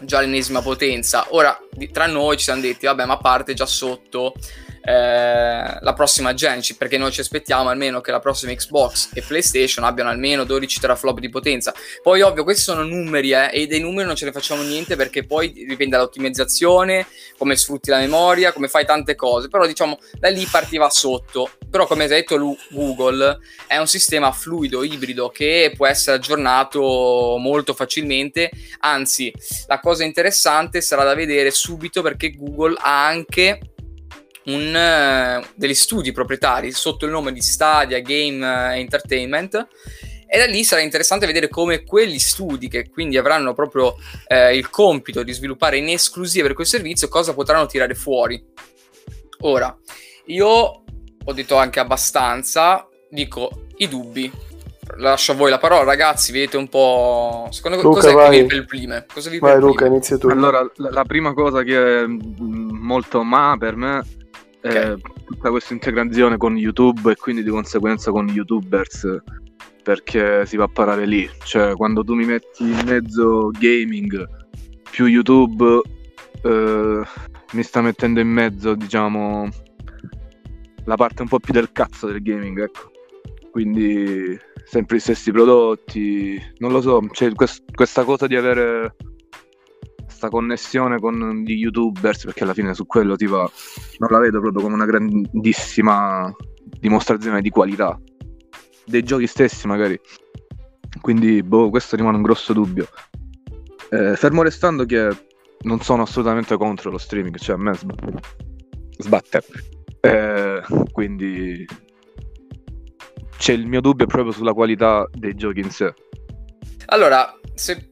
già 0.00 0.18
all'ennesima 0.18 0.62
potenza. 0.62 1.26
Ora, 1.30 1.56
tra 1.92 2.06
noi 2.06 2.38
ci 2.38 2.44
siamo 2.44 2.62
detti, 2.62 2.86
vabbè, 2.86 3.04
ma 3.04 3.18
parte 3.18 3.52
già 3.52 3.66
sotto 3.66 4.34
eh, 4.90 5.78
la 5.80 5.92
prossima 5.94 6.34
gen, 6.34 6.60
perché 6.76 6.98
noi 6.98 7.12
ci 7.12 7.20
aspettiamo 7.20 7.68
almeno 7.68 8.00
che 8.00 8.10
la 8.10 8.18
prossima 8.18 8.52
Xbox 8.52 9.10
e 9.14 9.22
PlayStation 9.22 9.84
abbiano 9.84 10.10
almeno 10.10 10.42
12 10.42 10.80
teraflop 10.80 11.20
di 11.20 11.28
potenza. 11.28 11.72
Poi 12.02 12.22
ovvio 12.22 12.42
questi 12.42 12.62
sono 12.62 12.82
numeri 12.82 13.30
eh, 13.30 13.50
e 13.52 13.66
dei 13.68 13.80
numeri 13.80 14.06
non 14.06 14.16
ce 14.16 14.24
ne 14.24 14.32
facciamo 14.32 14.62
niente 14.62 14.96
perché 14.96 15.24
poi 15.24 15.52
dipende 15.52 15.96
dall'ottimizzazione, 15.96 17.06
come 17.38 17.56
sfrutti 17.56 17.90
la 17.90 17.98
memoria, 17.98 18.52
come 18.52 18.66
fai 18.66 18.84
tante 18.84 19.14
cose, 19.14 19.48
però 19.48 19.64
diciamo 19.64 19.98
da 20.18 20.28
lì 20.28 20.44
partiva 20.50 20.90
sotto. 20.90 21.50
Però 21.70 21.86
come 21.86 22.04
ha 22.04 22.08
detto 22.08 22.56
Google 22.70 23.38
è 23.68 23.76
un 23.76 23.86
sistema 23.86 24.32
fluido, 24.32 24.82
ibrido 24.82 25.28
che 25.28 25.72
può 25.76 25.86
essere 25.86 26.16
aggiornato 26.16 27.36
molto 27.38 27.74
facilmente, 27.74 28.50
anzi 28.80 29.32
la 29.68 29.78
cosa 29.78 30.02
interessante 30.02 30.80
sarà 30.80 31.04
da 31.04 31.14
vedere 31.14 31.52
subito 31.52 32.02
perché 32.02 32.32
Google 32.32 32.74
ha 32.76 33.06
anche 33.06 33.69
un, 34.52 35.42
uh, 35.42 35.46
degli 35.54 35.74
studi 35.74 36.12
proprietari 36.12 36.72
sotto 36.72 37.04
il 37.04 37.10
nome 37.10 37.32
di 37.32 37.40
Stadia 37.40 38.00
Game 38.00 38.44
uh, 38.44 38.76
Entertainment 38.76 39.68
e 40.32 40.38
da 40.38 40.46
lì 40.46 40.62
sarà 40.62 40.80
interessante 40.80 41.26
vedere 41.26 41.48
come 41.48 41.82
quegli 41.82 42.20
studi 42.20 42.68
che 42.68 42.88
quindi 42.88 43.16
avranno 43.16 43.52
proprio 43.52 43.96
eh, 44.28 44.56
il 44.56 44.70
compito 44.70 45.24
di 45.24 45.32
sviluppare 45.32 45.76
in 45.78 45.88
esclusiva 45.88 46.46
per 46.46 46.54
quel 46.54 46.68
servizio 46.68 47.08
cosa 47.08 47.34
potranno 47.34 47.66
tirare 47.66 47.94
fuori. 47.96 48.40
Ora 49.40 49.76
io 50.26 50.46
ho 50.46 51.32
detto 51.32 51.56
anche 51.56 51.80
abbastanza 51.80 52.86
dico 53.10 53.66
i 53.78 53.88
dubbi. 53.88 54.30
Lascio 54.98 55.32
a 55.32 55.34
voi 55.34 55.50
la 55.50 55.58
parola 55.58 55.82
ragazzi 55.82 56.30
vedete 56.30 56.56
un 56.56 56.68
po' 56.68 57.48
secondo 57.50 57.78
me 57.78 57.82
cosa 57.82 58.28
vi 58.28 58.64
prime? 58.64 59.06
Cosa 59.12 59.30
vi 59.30 59.40
vai 59.40 59.58
Luca 59.58 59.86
inizia 59.86 60.16
tu. 60.16 60.28
Allora 60.28 60.62
la, 60.76 60.90
la 60.90 61.04
prima 61.04 61.34
cosa 61.34 61.64
che 61.64 62.02
è 62.02 62.06
molto 62.06 63.24
ma 63.24 63.56
per 63.58 63.74
me 63.74 64.04
okay. 64.62 64.96
tutta 65.26 65.50
questa 65.50 65.72
integrazione 65.72 66.36
con 66.36 66.56
YouTube 66.56 67.12
e 67.12 67.16
quindi 67.16 67.42
di 67.42 67.50
conseguenza 67.50 68.10
con 68.10 68.28
youtubers 68.28 69.22
perché 69.82 70.44
si 70.46 70.56
va 70.56 70.64
a 70.64 70.68
parare 70.68 71.06
lì 71.06 71.28
cioè 71.44 71.74
quando 71.74 72.04
tu 72.04 72.14
mi 72.14 72.24
metti 72.24 72.64
in 72.64 72.80
mezzo 72.84 73.50
gaming 73.58 74.28
più 74.90 75.06
YouTube 75.06 75.80
eh, 76.42 77.02
mi 77.52 77.62
sta 77.62 77.80
mettendo 77.80 78.20
in 78.20 78.28
mezzo 78.28 78.74
diciamo 78.74 79.48
la 80.84 80.96
parte 80.96 81.22
un 81.22 81.28
po' 81.28 81.40
più 81.40 81.52
del 81.52 81.72
cazzo 81.72 82.06
del 82.06 82.22
gaming 82.22 82.60
ecco 82.62 82.90
quindi 83.50 84.38
sempre 84.64 84.96
gli 84.96 85.00
stessi 85.00 85.32
prodotti 85.32 86.40
non 86.58 86.72
lo 86.72 86.80
so 86.80 87.00
cioè, 87.12 87.34
quest- 87.34 87.64
questa 87.74 88.04
cosa 88.04 88.26
di 88.26 88.36
avere 88.36 88.94
questa 90.20 90.28
connessione 90.28 90.98
con 90.98 91.42
gli 91.46 91.52
youtubers, 91.52 92.24
perché 92.24 92.42
alla 92.42 92.52
fine 92.52 92.74
su 92.74 92.84
quello 92.84 93.16
ti 93.16 93.24
va, 93.26 93.50
non 93.98 94.10
la 94.10 94.18
vedo 94.18 94.40
proprio 94.40 94.62
come 94.62 94.74
una 94.74 94.84
grandissima 94.84 96.30
dimostrazione 96.78 97.40
di 97.40 97.48
qualità 97.48 97.98
dei 98.84 99.02
giochi 99.02 99.26
stessi 99.26 99.66
magari. 99.66 99.98
Quindi, 101.00 101.42
boh, 101.42 101.70
questo 101.70 101.96
rimane 101.96 102.16
un 102.16 102.22
grosso 102.22 102.52
dubbio. 102.52 102.86
Eh, 103.88 104.14
fermo 104.14 104.42
restando 104.42 104.84
che 104.84 105.08
non 105.62 105.80
sono 105.80 106.02
assolutamente 106.02 106.56
contro 106.56 106.90
lo 106.90 106.98
streaming, 106.98 107.36
cioè 107.38 107.56
a 107.56 107.58
me 107.58 107.74
sbatte. 107.74 108.20
sbatte. 108.98 109.42
Eh, 110.00 110.60
quindi 110.92 111.66
c'è 113.38 113.52
il 113.52 113.66
mio 113.66 113.80
dubbio 113.80 114.06
proprio 114.06 114.32
sulla 114.32 114.52
qualità 114.52 115.08
dei 115.12 115.34
giochi 115.34 115.60
in 115.60 115.70
sé. 115.70 115.94
Allora, 116.86 117.32
se 117.54 117.89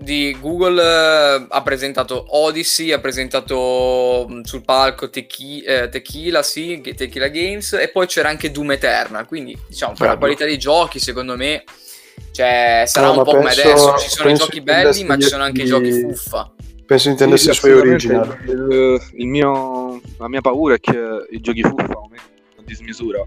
di 0.00 0.36
Google 0.40 0.80
eh, 0.80 1.46
ha 1.48 1.62
presentato 1.62 2.24
Odyssey, 2.28 2.92
ha 2.92 3.00
presentato 3.00 4.26
mh, 4.28 4.32
mm, 4.32 4.40
sul 4.42 4.62
palco 4.62 5.10
Tequi, 5.10 5.62
eh, 5.62 5.88
Tequila, 5.88 6.42
sì, 6.42 6.80
Tequila 6.80 7.28
Games 7.28 7.72
e 7.72 7.88
poi 7.88 8.06
c'era 8.06 8.28
anche 8.28 8.50
Doom 8.50 8.72
Eternal, 8.72 9.26
quindi 9.26 9.58
diciamo 9.66 9.94
per 9.94 10.08
la 10.08 10.16
qualità 10.16 10.44
dei 10.44 10.58
giochi 10.58 11.00
secondo 11.00 11.36
me 11.36 11.64
cioè, 12.30 12.84
sarà 12.86 13.06
no, 13.08 13.18
un 13.18 13.24
po' 13.24 13.32
penso, 13.32 13.38
come 13.38 13.50
adesso, 13.50 13.98
ci 13.98 14.08
sono 14.08 14.30
i 14.30 14.34
giochi 14.34 14.60
belli 14.60 15.04
ma 15.04 15.16
ci 15.18 15.28
sono 15.28 15.42
anche 15.42 15.62
i 15.62 15.66
giochi 15.66 15.90
fuffa. 15.90 16.52
Penso 16.86 17.08
intendessi 17.10 17.44
sì, 17.44 17.50
i 17.50 17.54
suoi 17.54 17.72
originali. 17.72 18.36
Il, 18.46 19.00
il 19.16 19.26
mio, 19.26 20.00
la 20.18 20.28
mia 20.28 20.40
paura 20.40 20.74
è 20.74 20.80
che 20.80 21.26
i 21.30 21.40
giochi 21.40 21.62
fuffa 21.62 21.92
aumentino 21.92 22.44
a 22.58 22.62
dismisura 22.62 23.24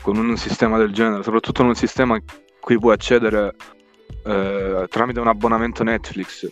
con 0.00 0.16
un 0.16 0.36
sistema 0.36 0.78
del 0.78 0.92
genere, 0.92 1.22
soprattutto 1.22 1.62
in 1.62 1.68
un 1.68 1.74
sistema 1.74 2.16
a 2.16 2.22
cui 2.60 2.78
puoi 2.78 2.94
accedere 2.94 3.54
eh, 4.24 4.86
tramite 4.88 5.20
un 5.20 5.28
abbonamento 5.28 5.82
Netflix. 5.82 6.50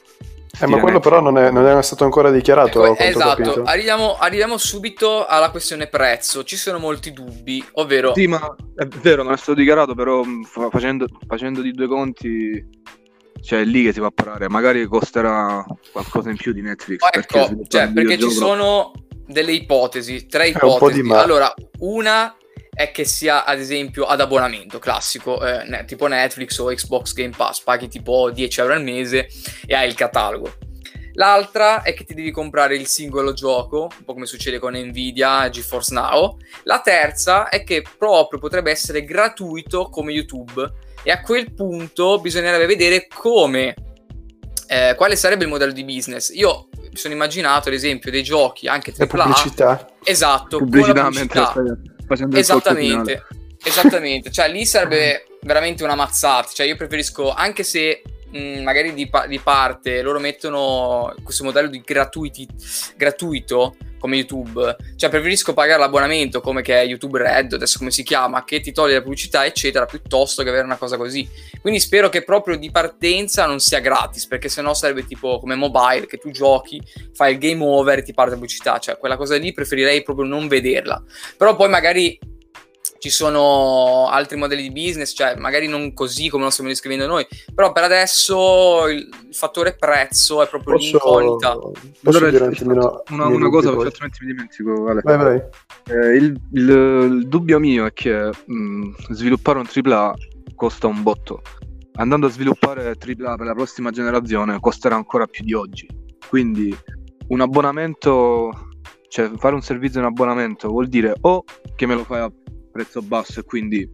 Eh, 0.60 0.66
ma 0.66 0.78
quello 0.78 1.00
però 1.00 1.20
non 1.20 1.38
è, 1.38 1.50
non 1.50 1.66
è, 1.66 1.82
stato 1.82 2.04
ancora 2.04 2.30
dichiarato. 2.30 2.84
Ecco, 2.84 3.02
esatto, 3.02 3.62
arriviamo, 3.64 4.18
arriviamo, 4.18 4.58
subito 4.58 5.26
alla 5.26 5.50
questione 5.50 5.86
prezzo. 5.86 6.44
Ci 6.44 6.56
sono 6.56 6.78
molti 6.78 7.12
dubbi, 7.12 7.64
ovvero... 7.72 8.12
Sì, 8.14 8.26
ma 8.26 8.54
è 8.76 8.86
vero, 8.86 9.22
non 9.22 9.32
è 9.32 9.36
stato 9.36 9.54
dichiarato, 9.54 9.94
però 9.94 10.22
mm, 10.22 10.42
facendo, 10.70 11.06
facendo 11.26 11.62
di 11.62 11.72
due 11.72 11.88
conti, 11.88 12.64
cioè 13.40 13.60
è 13.60 13.64
lì 13.64 13.84
che 13.84 13.94
si 13.94 14.00
va 14.00 14.08
a 14.08 14.12
parare. 14.14 14.48
Magari 14.50 14.84
costerà 14.84 15.64
qualcosa 15.90 16.28
in 16.28 16.36
più 16.36 16.52
di 16.52 16.60
Netflix. 16.60 17.00
Oh, 17.00 17.08
ecco, 17.10 17.38
perché, 17.38 17.68
cioè, 17.68 17.90
perché 17.90 18.18
ci 18.18 18.30
sono 18.30 18.92
delle 19.26 19.52
ipotesi, 19.52 20.26
tre 20.26 20.48
ipotesi. 20.48 21.00
Allora, 21.10 21.52
una 21.78 22.36
è 22.74 22.90
che 22.90 23.04
sia 23.04 23.44
ad 23.44 23.58
esempio 23.58 24.04
ad 24.06 24.20
abbonamento 24.20 24.78
classico, 24.78 25.44
eh, 25.46 25.84
tipo 25.86 26.06
Netflix 26.06 26.56
o 26.58 26.66
Xbox 26.66 27.12
Game 27.12 27.34
Pass, 27.36 27.60
paghi 27.60 27.88
tipo 27.88 28.30
10 28.30 28.60
euro 28.60 28.72
al 28.74 28.82
mese 28.82 29.28
e 29.66 29.74
hai 29.74 29.88
il 29.88 29.94
catalogo. 29.94 30.54
L'altra 31.14 31.82
è 31.82 31.92
che 31.92 32.04
ti 32.04 32.14
devi 32.14 32.30
comprare 32.30 32.74
il 32.74 32.86
singolo 32.86 33.34
gioco, 33.34 33.82
un 33.82 34.04
po' 34.04 34.14
come 34.14 34.24
succede 34.24 34.58
con 34.58 34.74
Nvidia 34.74 35.44
e 35.44 35.50
GeForce 35.50 35.92
Now. 35.92 36.38
La 36.62 36.80
terza 36.80 37.50
è 37.50 37.62
che 37.64 37.82
proprio 37.98 38.40
potrebbe 38.40 38.70
essere 38.70 39.04
gratuito 39.04 39.90
come 39.90 40.12
YouTube 40.12 40.72
e 41.02 41.10
a 41.10 41.20
quel 41.20 41.52
punto 41.52 42.18
bisognerebbe 42.20 42.64
vedere 42.64 43.06
come 43.14 43.74
eh, 44.66 44.94
quale 44.96 45.16
sarebbe 45.16 45.44
il 45.44 45.50
modello 45.50 45.72
di 45.72 45.84
business. 45.84 46.30
Io 46.34 46.68
mi 46.80 46.96
sono 46.96 47.12
immaginato 47.12 47.68
ad 47.68 47.74
esempio 47.74 48.10
dei 48.10 48.22
giochi 48.22 48.66
anche 48.66 48.94
AAA. 48.96 49.06
La 49.16 49.24
pubblicità. 49.24 49.88
Esatto, 50.02 50.56
pubblicità, 50.56 51.02
pubblicità. 51.02 51.52
mentre 51.54 51.92
facendo 52.14 52.36
esattamente, 52.36 53.24
esattamente, 53.62 54.30
cioè 54.30 54.50
lì 54.50 54.64
sarebbe 54.66 55.26
veramente 55.42 55.82
una 55.84 55.94
mazzata, 55.94 56.48
cioè 56.52 56.66
io 56.66 56.76
preferisco 56.76 57.32
anche 57.32 57.62
se 57.62 58.02
mh, 58.32 58.62
magari 58.62 58.94
di, 58.94 59.08
pa- 59.08 59.26
di, 59.26 59.38
parte 59.38 60.02
loro 60.02 60.18
mettono 60.18 61.14
questo 61.22 61.44
modello 61.44 61.68
di 61.68 61.80
gratuiti, 61.84 62.48
gratuito 62.96 63.76
come 63.98 64.16
YouTube, 64.16 64.76
cioè 64.96 65.10
preferisco 65.10 65.52
pagare 65.52 65.78
l'abbonamento 65.78 66.40
come 66.40 66.60
che 66.60 66.80
è 66.80 66.84
YouTube 66.84 67.18
Red, 67.18 67.52
adesso 67.52 67.78
come 67.78 67.92
si 67.92 68.02
chiama, 68.02 68.42
che 68.44 68.58
ti 68.58 68.72
toglie 68.72 68.94
la 68.94 69.02
pubblicità 69.02 69.46
eccetera, 69.46 69.86
piuttosto 69.86 70.42
che 70.42 70.48
avere 70.48 70.64
una 70.64 70.76
cosa 70.76 70.96
così. 70.96 71.28
Quindi 71.60 71.78
spero 71.78 72.08
che 72.08 72.24
proprio 72.24 72.56
di 72.56 72.72
partenza 72.72 73.46
non 73.46 73.60
sia 73.60 73.78
gratis, 73.78 74.26
perché 74.26 74.48
sennò 74.48 74.74
sarebbe 74.74 75.06
tipo 75.06 75.38
come 75.38 75.54
mobile, 75.54 76.06
che 76.06 76.18
tu 76.18 76.32
giochi, 76.32 76.82
fai 77.14 77.34
il 77.34 77.38
game 77.38 77.64
over 77.64 77.98
e 77.98 78.02
ti 78.02 78.12
parte 78.12 78.32
la 78.32 78.36
pubblicità, 78.38 78.78
cioè 78.80 78.98
quella 78.98 79.16
cosa 79.16 79.36
lì 79.36 79.52
preferirei 79.52 80.02
proprio 80.02 80.26
non 80.26 80.48
vederla. 80.48 81.00
Però 81.36 81.54
poi 81.54 81.68
magari 81.68 82.18
ci 83.02 83.10
sono 83.10 84.06
altri 84.06 84.36
modelli 84.36 84.62
di 84.62 84.70
business, 84.70 85.12
cioè 85.12 85.34
magari 85.34 85.66
non 85.66 85.92
così 85.92 86.28
come 86.28 86.44
lo 86.44 86.50
stiamo 86.50 86.70
descrivendo 86.70 87.04
noi, 87.08 87.26
però 87.52 87.72
per 87.72 87.82
adesso 87.82 88.86
il, 88.86 89.08
fattore 89.32 89.74
prezzo 89.74 90.40
è 90.40 90.46
proprio 90.46 90.76
posso, 90.76 90.88
l'incognita. 90.88 91.56
Posso 91.56 91.82
allora, 92.04 92.30
dire 92.30 92.44
un 92.44 92.52
attimino 92.52 93.02
una, 93.08 93.26
una 93.26 93.48
cosa 93.48 93.70
perché 93.70 93.86
altrimenti 93.86 94.18
mi 94.20 94.26
dimentico. 94.30 94.82
Vale. 94.84 95.00
Vai, 95.02 95.16
vai. 95.16 95.42
Eh, 95.88 96.16
il, 96.16 96.40
il, 96.52 96.68
il, 96.70 97.26
dubbio 97.26 97.58
mio 97.58 97.86
è 97.86 97.92
che 97.92 98.30
mh, 98.44 98.90
sviluppare 99.10 99.58
un 99.58 99.66
AAA 99.68 100.14
costa 100.54 100.86
un 100.86 101.02
botto. 101.02 101.42
Andando 101.94 102.28
a 102.28 102.30
sviluppare 102.30 102.86
AAA 102.86 103.34
per 103.34 103.46
la 103.46 103.54
prossima 103.54 103.90
generazione 103.90 104.60
costerà 104.60 104.94
ancora 104.94 105.26
più 105.26 105.42
di 105.44 105.54
oggi. 105.54 105.88
Quindi 106.28 106.72
un 107.26 107.40
abbonamento, 107.40 108.70
cioè 109.08 109.28
fare 109.38 109.56
un 109.56 109.62
servizio 109.62 109.98
in 109.98 110.06
abbonamento 110.06 110.68
vuol 110.68 110.86
dire 110.86 111.16
o 111.22 111.42
che 111.74 111.86
me 111.86 111.96
lo 111.96 112.04
fai 112.04 112.20
a 112.20 112.32
prezzo 112.72 113.02
basso 113.02 113.40
e 113.40 113.44
quindi 113.44 113.88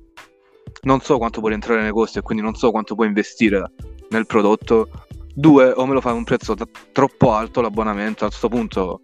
non 0.82 1.00
so 1.00 1.18
quanto 1.18 1.40
puoi 1.40 1.52
entrare 1.52 1.82
nei 1.82 1.90
costi 1.90 2.18
e 2.18 2.22
quindi 2.22 2.42
non 2.42 2.54
so 2.54 2.70
quanto 2.70 2.94
puoi 2.94 3.08
investire 3.08 3.72
nel 4.10 4.26
prodotto. 4.26 4.88
Due, 5.34 5.70
o 5.70 5.86
me 5.86 5.92
lo 5.92 6.00
fai 6.00 6.12
a 6.12 6.16
un 6.16 6.24
prezzo 6.24 6.54
t- 6.54 6.66
troppo 6.92 7.32
alto 7.32 7.60
l'abbonamento, 7.60 8.24
a 8.24 8.28
questo 8.28 8.48
punto 8.48 9.00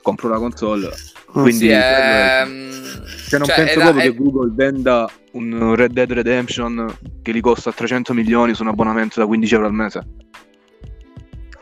compro 0.00 0.28
la 0.28 0.38
console. 0.38 0.88
Mm, 1.36 1.42
quindi 1.42 1.66
sì, 1.66 1.70
ehm... 1.70 2.82
cioè, 3.28 3.38
non 3.38 3.48
cioè, 3.48 3.56
penso 3.56 3.80
proprio 3.80 4.02
è... 4.02 4.04
che 4.04 4.14
Google 4.14 4.52
venda 4.54 5.10
un 5.32 5.74
Red 5.74 5.92
Dead 5.92 6.12
Redemption 6.12 6.98
che 7.22 7.32
gli 7.32 7.40
costa 7.40 7.72
300 7.72 8.14
milioni 8.14 8.54
su 8.54 8.62
un 8.62 8.68
abbonamento 8.68 9.20
da 9.20 9.26
15 9.26 9.54
euro 9.54 9.66
al 9.66 9.72
mese. 9.72 10.06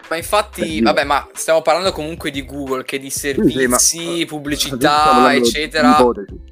Ma 0.08 0.16
infatti, 0.18 0.80
Beh, 0.80 0.82
vabbè, 0.82 1.04
ma 1.04 1.26
stiamo 1.32 1.62
parlando 1.62 1.90
comunque 1.90 2.30
di 2.30 2.44
Google 2.44 2.84
che 2.84 2.98
di 2.98 3.08
servizi, 3.08 3.78
sì, 3.78 3.98
sì, 3.98 4.24
pubblicità, 4.26 5.32
eccetera. 5.34 5.96
Di 5.96 6.51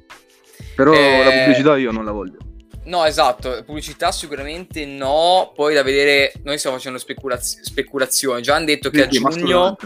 però 0.83 0.93
eh... 0.93 1.23
la 1.23 1.31
pubblicità 1.31 1.77
io 1.77 1.91
non 1.91 2.05
la 2.05 2.11
voglio. 2.11 2.37
No, 2.85 3.05
esatto, 3.05 3.61
pubblicità 3.63 4.11
sicuramente 4.11 4.85
no, 4.85 5.51
poi 5.53 5.75
da 5.75 5.83
vedere, 5.83 6.33
noi 6.43 6.57
stiamo 6.57 6.77
facendo 6.77 6.97
speculaz- 6.97 7.61
speculazioni, 7.61 8.41
già 8.41 8.55
hanno 8.55 8.65
detto 8.65 8.89
che 8.89 9.07
sì, 9.09 9.21
a 9.23 9.29
giugno 9.29 9.77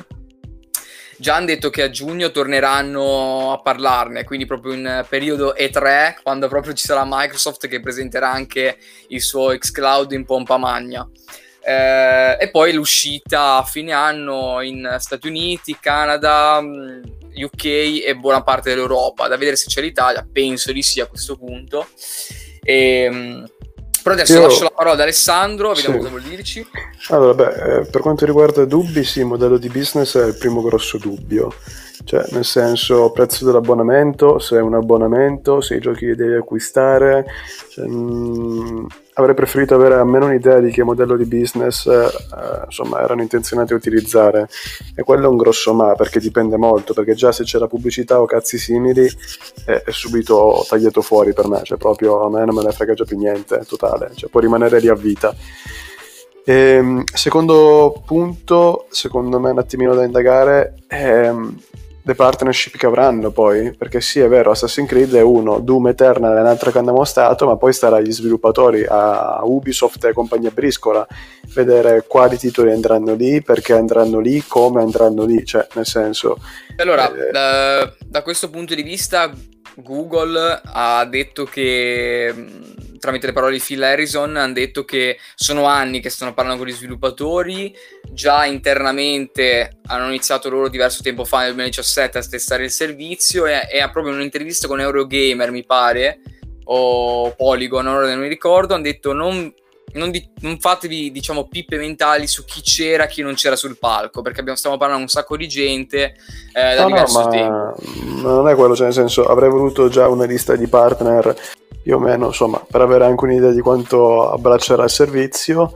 già 1.18 1.36
hanno 1.36 1.46
detto 1.46 1.70
che 1.70 1.82
a 1.82 1.90
giugno 1.90 2.32
torneranno 2.32 3.52
a 3.52 3.62
parlarne, 3.62 4.24
quindi 4.24 4.46
proprio 4.46 4.74
in 4.74 5.06
periodo 5.08 5.54
E3, 5.58 6.16
quando 6.24 6.48
proprio 6.48 6.74
ci 6.74 6.86
sarà 6.86 7.04
Microsoft 7.06 7.68
che 7.68 7.80
presenterà 7.80 8.32
anche 8.32 8.78
il 9.08 9.22
suo 9.22 9.58
xCloud 9.58 10.12
in 10.12 10.26
pompa 10.26 10.58
magna. 10.58 11.08
Eh, 11.62 12.38
e 12.40 12.50
poi 12.52 12.74
l'uscita 12.74 13.58
a 13.58 13.64
fine 13.64 13.92
anno 13.92 14.62
in 14.62 14.96
Stati 15.00 15.28
Uniti, 15.28 15.78
Canada, 15.80 16.62
UK 17.44 17.66
e 18.06 18.16
buona 18.20 18.44
parte 18.44 18.70
dell'Europa. 18.70 19.28
Da 19.28 19.38
vedere 19.38 19.56
se 19.56 19.68
c'è 19.68 19.82
l'Italia, 19.82 20.28
penso 20.32 20.72
di 20.72 20.82
sì 20.82 21.00
a 21.00 21.08
questo 21.08 21.38
punto. 21.38 21.88
E, 22.62 23.02
ehm, 23.04 23.46
però 24.06 24.14
adesso 24.14 24.34
Io... 24.34 24.42
lascio 24.42 24.64
la 24.64 24.70
parola 24.70 24.94
ad 24.94 25.02
Alessandro, 25.02 25.74
vediamo 25.74 25.96
sì. 25.96 26.02
cosa 26.02 26.10
vuol 26.10 26.22
dirci. 26.22 26.68
Allora, 27.10 27.34
beh, 27.34 27.54
eh, 27.80 27.86
per 27.86 28.02
quanto 28.02 28.26
riguarda 28.26 28.64
dubbi, 28.64 29.04
sì, 29.04 29.20
il 29.20 29.26
modello 29.26 29.58
di 29.58 29.68
business 29.68 30.16
è 30.16 30.26
il 30.26 30.38
primo 30.38 30.62
grosso 30.62 31.00
dubbio. 31.00 31.52
Cioè, 32.04 32.24
nel 32.30 32.46
senso, 32.46 33.10
prezzo 33.10 33.46
dell'abbonamento, 33.46 34.38
se 34.38 34.58
è 34.58 34.62
un 34.62 34.76
abbonamento, 34.76 35.60
se 35.60 35.78
i 35.78 35.80
giochi 35.80 36.06
li 36.06 36.16
devi 36.16 36.36
acquistare. 36.36 37.26
Cioè, 37.70 37.88
mh, 37.88 37.94
mm, 37.94 38.86
avrei 39.18 39.36
preferito 39.36 39.76
avere 39.76 39.96
almeno 39.96 40.26
un'idea 40.26 40.60
di 40.60 40.72
che 40.72 40.84
modello 40.84 41.16
di 41.16 41.26
business 41.26 41.86
eh, 41.86 42.64
insomma, 42.66 43.02
erano 43.02 43.22
intenzionati 43.22 43.74
a 43.74 43.76
utilizzare. 43.76 44.48
E 44.96 45.04
quello 45.04 45.26
è 45.26 45.30
un 45.30 45.38
grosso 45.38 45.74
ma, 45.74 45.94
perché 45.96 46.20
dipende 46.20 46.58
molto, 46.58 46.94
perché 46.94 47.14
già 47.14 47.32
se 47.32 47.44
c'è 47.44 47.58
la 47.58 47.68
pubblicità 47.68 48.22
o 48.22 48.26
cazzi 48.26 48.58
simili 48.58 49.10
è, 49.66 49.84
è 49.86 49.92
subito 49.92 50.66
tagliato 50.68 51.02
fuori 51.02 51.34
per 51.34 51.48
me. 51.48 51.62
Cioè, 51.64 51.78
proprio 51.78 52.24
a 52.24 52.30
me 52.30 52.46
non 52.46 52.56
me 52.56 52.64
ne 52.64 52.72
frega 52.72 52.94
già 52.94 53.06
più 53.06 53.18
niente, 53.18 53.62
totale. 53.68 54.12
Cioè, 54.16 54.30
può 54.30 54.40
rimanere 54.40 54.80
lì 54.80 54.90
a 54.90 54.96
vita. 54.96 55.34
E, 56.44 56.54
ehm, 56.54 57.04
secondo 57.06 58.04
punto, 58.06 58.86
secondo 58.90 59.40
me 59.40 59.52
un 59.52 59.60
attimino 59.60 59.96
da 59.96 60.04
indagare, 60.04 60.76
è 60.88 61.32
le 62.08 62.14
partnership 62.14 62.78
che 62.78 62.86
avranno 62.86 63.32
poi, 63.32 63.74
perché 63.74 64.00
sì 64.00 64.20
è 64.20 64.28
vero 64.28 64.52
Assassin's 64.52 64.88
Creed 64.88 65.16
è 65.16 65.22
uno, 65.22 65.58
Doom 65.58 65.88
Eternal 65.88 66.38
è 66.38 66.40
un 66.40 66.46
altro 66.46 66.70
che 66.70 66.78
hanno 66.78 66.94
mostrato, 66.94 67.48
ma 67.48 67.58
poi 67.58 67.74
starà 67.74 67.96
agli 67.96 68.12
sviluppatori, 68.12 68.86
a 68.88 69.40
Ubisoft 69.44 70.06
e 70.06 70.14
compagnia 70.14 70.52
briscola, 70.52 71.06
vedere 71.56 72.06
quali 72.08 72.38
titoli 72.38 72.72
andranno 72.72 73.16
lì, 73.16 73.42
perché 73.42 73.74
andranno 73.74 74.20
lì, 74.20 74.44
come 74.48 74.84
andranno 74.84 75.26
lì, 75.26 75.44
cioè 75.44 75.68
nel 75.74 75.88
senso... 75.88 76.38
Allora, 76.78 77.12
eh, 77.12 77.32
da, 77.32 77.92
da 78.06 78.22
questo 78.22 78.52
punto 78.52 78.76
di 78.76 78.84
vista 78.84 79.34
Google 79.74 80.62
ha 80.64 81.04
detto 81.06 81.44
che 81.46 82.34
tramite 83.00 83.28
le 83.28 83.34
parole 83.34 83.54
di 83.54 83.64
Phil 83.64 83.84
Harrison 83.84 84.36
hanno 84.36 84.54
detto 84.54 84.86
che 84.86 85.18
sono 85.36 85.66
anni 85.66 86.00
che 86.00 86.10
stanno 86.10 86.34
parlando 86.34 86.64
con 86.64 86.72
gli 86.72 86.76
sviluppatori, 86.76 87.76
già 88.12 88.46
internamente 88.46 89.80
hanno 89.88 90.08
iniziato 90.08 90.50
loro 90.50 90.70
diverso 90.70 91.04
tempo 91.04 91.26
fa 91.26 91.40
nel 91.40 91.54
2017 91.54 92.18
a 92.18 92.22
testare 92.22 92.64
il 92.64 92.72
servizio 92.72 93.46
e, 93.46 93.68
e 93.72 93.90
proprio 93.92 94.14
in 94.14 94.20
un'intervista 94.20 94.68
con 94.68 94.80
Eurogamer 94.80 95.52
mi 95.52 95.66
pare 95.66 96.22
o 96.66 97.32
Polygon, 97.36 97.88
ora 97.88 98.08
non 98.08 98.20
mi 98.20 98.28
ricordo, 98.28 98.74
hanno 98.74 98.84
detto 98.84 99.14
non 99.14 99.54
non, 99.96 100.12
di, 100.12 100.30
non, 100.42 100.60
fatevi 100.60 101.12
diciamo 101.12 101.48
pippe 101.48 101.78
mentali 101.78 102.28
su 102.28 102.44
chi 102.46 102.62
c'era 102.62 103.06
e 103.06 103.08
chi 103.08 103.22
non 103.22 103.34
c'era 103.34 103.56
sul 103.56 103.78
palco 103.78 104.22
perché 104.22 104.40
abbiamo, 104.42 104.58
stiamo 104.58 104.78
parlando 104.78 105.04
un 105.04 105.10
sacco 105.10 105.38
di 105.38 105.48
gente 105.48 106.16
eh, 106.54 106.76
da 106.76 106.82
no, 106.82 106.88
diverso 106.88 107.22
no, 107.22 107.30
tempo. 107.30 107.76
ma 108.22 108.32
non 108.34 108.50
è 108.50 108.56
quello 108.56 108.76
cioè 108.76 108.86
nel 108.86 108.94
senso 108.94 109.26
avrei 109.26 109.50
voluto 109.50 109.88
già 109.88 110.08
una 110.08 110.26
lista 110.26 110.56
di 110.56 110.68
partner 110.68 111.36
o 111.92 112.00
meno 112.00 112.28
insomma 112.28 112.64
per 112.68 112.82
avere 112.82 113.06
anche 113.06 113.26
un'idea 113.26 113.52
di 113.52 113.62
quanto 113.62 114.32
abbraccerà 114.32 114.84
il 114.84 114.90
servizio. 114.90 115.76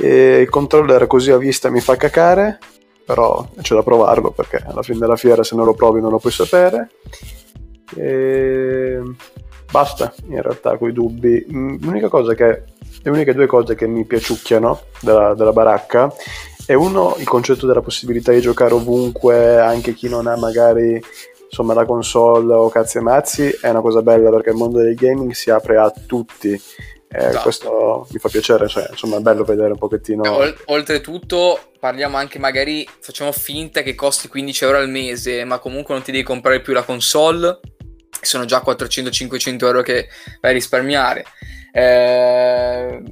E 0.00 0.40
il 0.42 0.48
controller 0.48 1.06
così 1.06 1.32
a 1.32 1.38
vista 1.38 1.70
mi 1.70 1.80
fa 1.80 1.96
cacare 1.96 2.58
però 3.08 3.48
c'è 3.62 3.74
da 3.74 3.82
provarlo 3.82 4.32
perché 4.32 4.62
alla 4.66 4.82
fine 4.82 4.98
della 4.98 5.16
fiera 5.16 5.42
se 5.42 5.56
non 5.56 5.64
lo 5.64 5.72
provi 5.72 6.02
non 6.02 6.10
lo 6.10 6.18
puoi 6.18 6.30
sapere. 6.30 6.90
E 7.96 9.00
basta 9.70 10.12
in 10.28 10.42
realtà 10.42 10.76
con 10.76 10.90
i 10.90 10.92
dubbi. 10.92 11.46
Mm, 11.50 11.76
l'unica 11.80 12.08
cosa 12.08 12.34
che 12.34 12.64
le 13.02 13.10
uniche 13.10 13.32
due 13.32 13.46
cose 13.46 13.74
che 13.74 13.86
mi 13.86 14.04
piaciucchiano 14.04 14.80
della, 15.00 15.32
della 15.32 15.52
baracca 15.52 16.12
è 16.66 16.74
uno 16.74 17.14
il 17.16 17.26
concetto 17.26 17.66
della 17.66 17.80
possibilità 17.80 18.30
di 18.30 18.42
giocare 18.42 18.74
ovunque, 18.74 19.58
anche 19.58 19.94
chi 19.94 20.10
non 20.10 20.26
ha 20.26 20.36
magari 20.36 21.02
insomma 21.48 21.74
la 21.74 21.84
console 21.84 22.52
o 22.52 22.68
cazzi 22.68 22.98
e 22.98 23.00
mazzi, 23.00 23.48
è 23.60 23.68
una 23.68 23.80
cosa 23.80 24.02
bella 24.02 24.30
perché 24.30 24.50
il 24.50 24.56
mondo 24.56 24.78
del 24.78 24.94
gaming 24.94 25.32
si 25.32 25.50
apre 25.50 25.76
a 25.76 25.92
tutti. 26.06 26.50
Eh, 27.10 27.24
esatto. 27.24 27.42
Questo 27.42 28.06
mi 28.10 28.18
fa 28.18 28.28
piacere, 28.28 28.68
cioè, 28.68 28.86
insomma 28.90 29.16
è 29.16 29.20
bello 29.20 29.44
vedere 29.44 29.72
un 29.72 29.78
pochettino. 29.78 30.22
O- 30.30 30.54
oltretutto 30.66 31.58
parliamo 31.78 32.16
anche 32.16 32.38
magari, 32.38 32.86
facciamo 33.00 33.32
finta 33.32 33.82
che 33.82 33.94
costi 33.94 34.28
15 34.28 34.64
euro 34.64 34.78
al 34.78 34.90
mese, 34.90 35.44
ma 35.44 35.58
comunque 35.58 35.94
non 35.94 36.02
ti 36.02 36.12
devi 36.12 36.24
comprare 36.24 36.60
più 36.60 36.74
la 36.74 36.82
console, 36.82 37.60
sono 38.20 38.44
già 38.44 38.62
400-500 38.64 39.64
euro 39.64 39.82
che 39.82 40.08
vai 40.40 40.50
a 40.50 40.54
risparmiare 40.54 41.24
eh, 41.72 43.02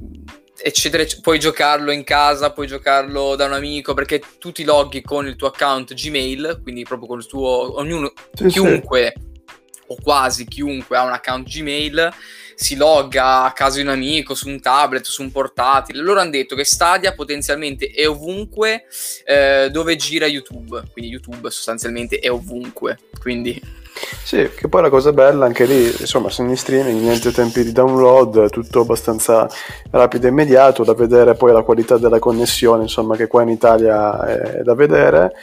eccetera, 0.61 1.03
puoi 1.21 1.39
giocarlo 1.39 1.91
in 1.91 2.03
casa, 2.03 2.51
puoi 2.51 2.67
giocarlo 2.67 3.35
da 3.35 3.45
un 3.45 3.53
amico 3.53 3.93
perché 3.93 4.21
tu 4.39 4.51
ti 4.51 4.63
loghi 4.63 5.01
con 5.01 5.27
il 5.27 5.35
tuo 5.35 5.47
account 5.47 5.93
Gmail, 5.93 6.59
quindi 6.63 6.83
proprio 6.83 7.07
con 7.07 7.19
il 7.19 7.27
tuo 7.27 7.77
ognuno, 7.77 8.11
sì, 8.33 8.47
chiunque 8.47 9.13
sì. 9.15 9.43
o 9.87 9.95
quasi 10.01 10.45
chiunque 10.45 10.97
ha 10.97 11.03
un 11.03 11.11
account 11.11 11.47
Gmail 11.47 12.13
si 12.59 12.75
logga 12.75 13.43
a 13.43 13.53
casa 13.53 13.75
di 13.75 13.83
un 13.83 13.89
amico 13.89 14.33
su 14.33 14.49
un 14.49 14.59
tablet, 14.59 15.05
su 15.05 15.21
un 15.21 15.31
portatile. 15.31 16.01
Loro 16.01 16.21
hanno 16.21 16.31
detto 16.31 16.55
che 16.55 16.63
Stadia 16.63 17.13
potenzialmente 17.13 17.91
è 17.91 18.09
ovunque 18.09 18.85
eh, 19.25 19.69
dove 19.71 19.95
gira 19.95 20.25
YouTube, 20.25 20.81
quindi 20.91 21.11
YouTube 21.11 21.51
sostanzialmente 21.51 22.17
è 22.17 22.31
ovunque. 22.31 22.97
Quindi 23.19 23.61
sì, 24.23 24.49
che 24.55 24.67
poi 24.67 24.81
la 24.81 24.89
cosa 24.89 25.13
bella 25.13 25.45
anche 25.45 25.65
lì, 25.65 25.85
insomma, 25.85 26.29
sono 26.29 26.49
in 26.49 26.57
streaming, 26.57 26.99
niente 26.99 27.31
tempi 27.31 27.63
di 27.63 27.71
download, 27.71 28.49
tutto 28.49 28.81
abbastanza 28.81 29.49
rapido 29.91 30.27
e 30.27 30.29
immediato, 30.29 30.83
da 30.83 30.93
vedere 30.93 31.35
poi 31.35 31.53
la 31.53 31.61
qualità 31.61 31.97
della 31.97 32.19
connessione, 32.19 32.83
insomma, 32.83 33.15
che 33.15 33.27
qua 33.27 33.43
in 33.43 33.49
Italia 33.49 34.25
è 34.25 34.61
da 34.63 34.73
vedere. 34.73 35.33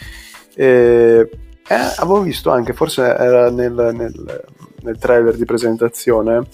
E, 0.54 1.28
eh, 1.66 1.74
avevo 1.96 2.20
visto 2.20 2.50
anche, 2.50 2.74
forse 2.74 3.02
era 3.02 3.50
nel, 3.50 3.72
nel, 3.72 4.44
nel 4.82 4.98
trailer 4.98 5.34
di 5.34 5.44
presentazione, 5.44 6.46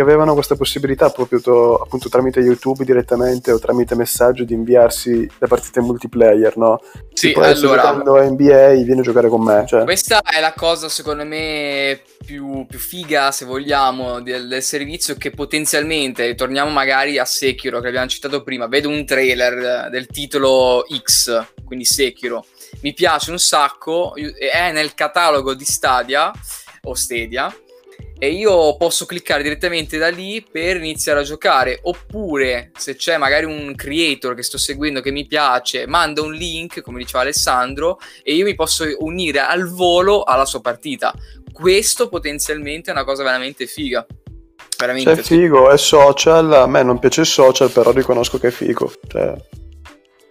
che 0.00 0.06
avevano 0.06 0.32
questa 0.32 0.56
possibilità 0.56 1.10
proprio 1.10 1.42
to, 1.42 1.74
appunto 1.76 2.08
tramite 2.08 2.40
YouTube 2.40 2.86
direttamente 2.86 3.52
o 3.52 3.58
tramite 3.58 3.94
messaggio 3.94 4.44
di 4.44 4.54
inviarsi 4.54 5.30
le 5.38 5.46
partite 5.46 5.80
multiplayer, 5.80 6.56
no? 6.56 6.80
Sì, 7.12 7.28
tipo, 7.28 7.42
allora... 7.42 7.82
Quando 7.82 8.16
NBA 8.22 8.82
vieni 8.82 9.00
a 9.00 9.02
giocare 9.02 9.28
con 9.28 9.42
me. 9.42 9.64
Cioè. 9.66 9.84
Questa 9.84 10.22
è 10.22 10.40
la 10.40 10.54
cosa 10.54 10.88
secondo 10.88 11.26
me 11.26 12.00
più, 12.24 12.64
più 12.66 12.78
figa, 12.78 13.30
se 13.30 13.44
vogliamo, 13.44 14.22
del, 14.22 14.48
del, 14.48 14.62
servizio 14.62 15.16
che 15.16 15.30
potenzialmente, 15.30 16.34
torniamo 16.34 16.70
magari 16.70 17.18
a 17.18 17.26
Sekiro 17.26 17.80
che 17.80 17.88
abbiamo 17.88 18.08
citato 18.08 18.42
prima, 18.42 18.68
vedo 18.68 18.88
un 18.88 19.04
trailer 19.04 19.90
del 19.90 20.06
titolo 20.06 20.86
X, 20.96 21.44
quindi 21.62 21.84
Sekiro. 21.84 22.46
Mi 22.80 22.94
piace 22.94 23.30
un 23.30 23.38
sacco, 23.38 24.14
è 24.14 24.72
nel 24.72 24.94
catalogo 24.94 25.52
di 25.52 25.64
Stadia 25.64 26.32
o 26.84 26.94
Stadia 26.94 27.54
e 28.22 28.32
io 28.32 28.76
posso 28.76 29.06
cliccare 29.06 29.42
direttamente 29.42 29.96
da 29.96 30.10
lì 30.10 30.44
per 30.48 30.76
iniziare 30.76 31.20
a 31.20 31.22
giocare. 31.22 31.80
Oppure 31.84 32.70
se 32.76 32.94
c'è 32.94 33.16
magari 33.16 33.46
un 33.46 33.72
creator 33.74 34.34
che 34.34 34.42
sto 34.42 34.58
seguendo 34.58 35.00
che 35.00 35.10
mi 35.10 35.26
piace 35.26 35.86
manda 35.86 36.20
un 36.20 36.32
link 36.32 36.82
come 36.82 36.98
diceva 36.98 37.22
Alessandro 37.22 37.98
e 38.22 38.34
io 38.34 38.44
mi 38.44 38.54
posso 38.54 38.84
unire 38.98 39.40
al 39.40 39.70
volo 39.70 40.22
alla 40.22 40.44
sua 40.44 40.60
partita. 40.60 41.14
Questo 41.50 42.10
potenzialmente 42.10 42.90
è 42.90 42.92
una 42.92 43.04
cosa 43.04 43.22
veramente 43.22 43.66
figa. 43.66 44.04
Veramente 44.76 45.12
è 45.12 45.16
figo 45.16 45.70
è 45.70 45.78
social 45.78 46.52
a 46.52 46.66
me 46.66 46.82
non 46.82 46.98
piace 46.98 47.22
il 47.22 47.26
social 47.26 47.70
però 47.70 47.90
riconosco 47.90 48.38
che 48.38 48.48
è 48.48 48.50
figo 48.50 48.90
cioè 49.08 49.34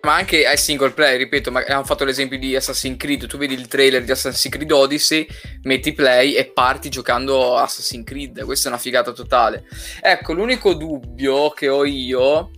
ma 0.02 0.16
anche 0.16 0.46
ai 0.46 0.58
single 0.58 0.92
player, 0.92 1.18
ripeto, 1.18 1.52
ma 1.52 1.60
abbiamo 1.60 1.84
fatto 1.84 2.06
l'esempio 2.06 2.38
di 2.38 2.56
Assassin's 2.56 2.98
Creed, 2.98 3.28
tu 3.28 3.38
vedi 3.38 3.54
il 3.54 3.68
trailer 3.68 4.04
di 4.04 4.12
Assassin's 4.12 4.54
Creed 4.54 4.72
Odyssey, 4.72 5.28
metti 5.64 5.94
play 5.94 6.34
e 6.34 6.46
parti 6.46 6.90
giocando 6.90 7.56
Assassin's 7.58 8.06
Creed, 8.06 8.44
questa 8.44 8.70
è 8.70 8.72
una 8.72 8.82
figata 8.82 9.12
totale. 9.12 9.66
Ecco, 10.02 10.34
l'unico 10.34 10.74
dubbio 10.74 11.50
che 11.50 11.68
ho 11.68 11.84
io, 11.86 12.52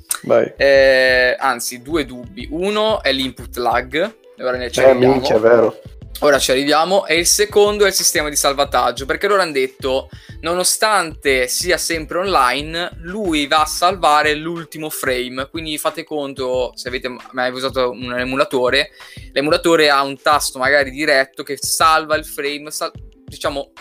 è, 0.56 1.36
anzi 1.40 1.82
due 1.82 2.06
dubbi, 2.06 2.48
uno 2.52 3.02
è 3.02 3.12
l'input 3.12 3.56
lag, 3.58 4.16
ora 4.40 4.58
ne 4.58 4.66
eh, 4.68 4.94
minchia, 4.94 5.36
è 5.36 5.40
vero. 5.40 5.82
Ora 6.24 6.38
ci 6.38 6.52
arriviamo. 6.52 7.08
E 7.08 7.18
il 7.18 7.26
secondo 7.26 7.84
è 7.84 7.88
il 7.88 7.94
sistema 7.94 8.30
di 8.30 8.36
salvataggio, 8.36 9.08
perché 9.08 9.28
loro 9.28 9.42
hanno 9.42 9.54
detto, 9.54 10.08
nonostante 10.42 11.48
sia 11.48 11.78
sempre 11.78 12.20
online, 12.20 12.92
lui 13.02 13.48
va 13.48 13.62
a 13.62 13.66
salvare 13.66 14.36
l'ultimo 14.36 14.92
frame. 14.92 15.50
Quindi 15.50 15.80
fate 15.80 16.04
conto, 16.04 16.74
se 16.76 16.90
avete 16.90 17.16
mai 17.32 17.52
usato 17.52 17.90
un 17.90 18.14
emulatore, 18.14 18.92
l'emulatore 19.32 19.90
ha 19.90 20.04
un 20.04 20.22
tasto 20.22 20.60
magari 20.60 20.92
diretto 20.92 21.42
che 21.42 21.58
salva 21.60 22.16
il 22.18 22.26
frame, 22.26 22.70
sal- 22.70 22.92
diciamo, 23.26 23.72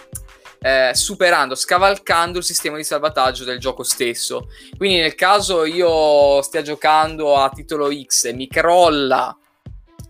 eh, 0.62 0.92
superando, 0.94 1.54
scavalcando 1.54 2.38
il 2.38 2.44
sistema 2.44 2.78
di 2.78 2.84
salvataggio 2.84 3.44
del 3.44 3.58
gioco 3.58 3.82
stesso. 3.82 4.48
Quindi 4.78 5.00
nel 5.00 5.14
caso 5.14 5.66
io 5.66 6.40
stia 6.40 6.62
giocando 6.62 7.36
a 7.36 7.50
titolo 7.50 7.90
X 7.92 8.24
e 8.24 8.32
mi 8.32 8.48
crolla 8.48 9.34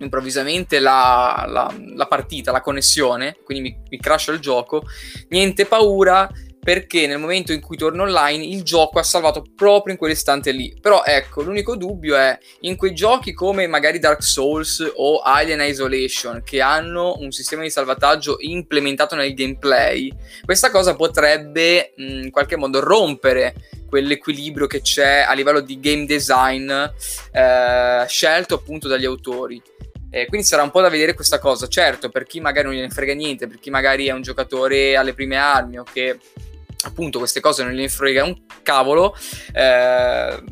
improvvisamente 0.00 0.78
la, 0.78 1.44
la, 1.48 1.74
la 1.94 2.06
partita, 2.06 2.52
la 2.52 2.60
connessione, 2.60 3.36
quindi 3.44 3.70
mi, 3.70 3.82
mi 3.88 3.98
crasha 3.98 4.32
il 4.32 4.40
gioco, 4.40 4.82
niente 5.28 5.64
paura 5.66 6.28
perché 6.62 7.06
nel 7.06 7.18
momento 7.18 7.52
in 7.52 7.60
cui 7.60 7.78
torno 7.78 8.02
online 8.02 8.44
il 8.44 8.62
gioco 8.62 8.98
ha 8.98 9.02
salvato 9.02 9.44
proprio 9.56 9.94
in 9.94 9.98
quell'istante 9.98 10.50
lì. 10.50 10.76
Però 10.78 11.02
ecco, 11.04 11.42
l'unico 11.42 11.74
dubbio 11.74 12.16
è 12.16 12.38
in 12.60 12.76
quei 12.76 12.94
giochi 12.94 13.32
come 13.32 13.66
magari 13.66 13.98
Dark 13.98 14.22
Souls 14.22 14.92
o 14.96 15.20
Alien 15.20 15.62
Isolation 15.62 16.42
che 16.44 16.60
hanno 16.60 17.16
un 17.18 17.30
sistema 17.30 17.62
di 17.62 17.70
salvataggio 17.70 18.36
implementato 18.40 19.14
nel 19.14 19.32
gameplay, 19.32 20.12
questa 20.44 20.70
cosa 20.70 20.94
potrebbe 20.94 21.94
mh, 21.96 22.24
in 22.24 22.30
qualche 22.30 22.56
modo 22.56 22.80
rompere 22.80 23.54
quell'equilibrio 23.88 24.66
che 24.66 24.82
c'è 24.82 25.24
a 25.26 25.32
livello 25.32 25.60
di 25.60 25.80
game 25.80 26.04
design 26.04 26.70
eh, 26.70 28.04
scelto 28.06 28.54
appunto 28.54 28.86
dagli 28.86 29.06
autori. 29.06 29.60
Eh, 30.10 30.26
quindi 30.26 30.46
sarà 30.46 30.62
un 30.62 30.70
po' 30.70 30.80
da 30.80 30.88
vedere 30.88 31.14
questa 31.14 31.38
cosa. 31.38 31.68
Certo, 31.68 32.08
per 32.08 32.24
chi 32.24 32.40
magari 32.40 32.66
non 32.66 32.74
gliene 32.74 32.90
frega 32.90 33.14
niente, 33.14 33.46
per 33.46 33.58
chi 33.58 33.70
magari 33.70 34.06
è 34.06 34.12
un 34.12 34.22
giocatore 34.22 34.96
alle 34.96 35.14
prime 35.14 35.36
armi 35.36 35.78
o 35.78 35.84
che 35.84 36.18
appunto 36.84 37.18
queste 37.18 37.40
cose 37.40 37.62
non 37.62 37.72
gliene 37.72 37.88
frega 37.88 38.24
un 38.24 38.36
cavolo, 38.62 39.14
eh, 39.52 40.42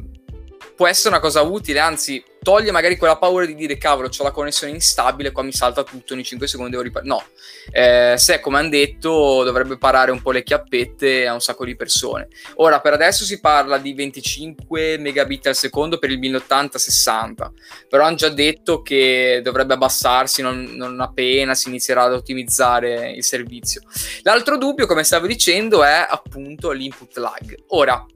può 0.79 0.87
essere 0.87 1.09
una 1.09 1.19
cosa 1.19 1.43
utile, 1.43 1.81
anzi 1.81 2.23
toglie 2.41 2.71
magari 2.71 2.97
quella 2.97 3.17
paura 3.17 3.45
di 3.45 3.57
dire 3.57 3.77
cavolo 3.77 4.09
ho 4.17 4.23
la 4.23 4.31
connessione 4.31 4.73
instabile, 4.73 5.33
qua 5.33 5.43
mi 5.43 5.51
salta 5.51 5.83
tutto, 5.83 6.14
ogni 6.14 6.23
5 6.23 6.47
secondi 6.47 6.71
devo 6.71 6.85
riparare. 6.85 7.09
No, 7.09 7.25
eh, 7.73 8.14
se 8.17 8.38
come 8.38 8.59
hanno 8.59 8.69
detto 8.69 9.43
dovrebbe 9.43 9.77
parare 9.77 10.12
un 10.12 10.23
po' 10.23 10.31
le 10.31 10.45
chiappette 10.45 11.27
a 11.27 11.33
un 11.33 11.41
sacco 11.41 11.64
di 11.64 11.75
persone. 11.75 12.29
Ora 12.55 12.81
per 12.81 12.93
adesso 12.93 13.25
si 13.25 13.41
parla 13.41 13.77
di 13.79 13.93
25 13.93 14.99
megabit 14.99 15.49
al 15.49 15.57
secondo 15.57 15.99
per 15.99 16.12
il 16.12 16.21
1080-60, 16.21 17.51
però 17.88 18.05
hanno 18.05 18.14
già 18.14 18.29
detto 18.29 18.81
che 18.81 19.41
dovrebbe 19.43 19.75
abbassarsi 19.75 20.43
non, 20.43 20.62
non 20.77 21.01
appena 21.01 21.57
si 21.57 21.67
inizierà 21.71 22.05
ad 22.05 22.12
ottimizzare 22.12 23.11
il 23.11 23.25
servizio. 23.25 23.81
L'altro 24.23 24.57
dubbio, 24.57 24.87
come 24.87 25.03
stavo 25.03 25.27
dicendo, 25.27 25.83
è 25.83 26.07
appunto 26.09 26.71
l'input 26.71 27.17
lag. 27.17 27.64
Ora, 27.71 28.07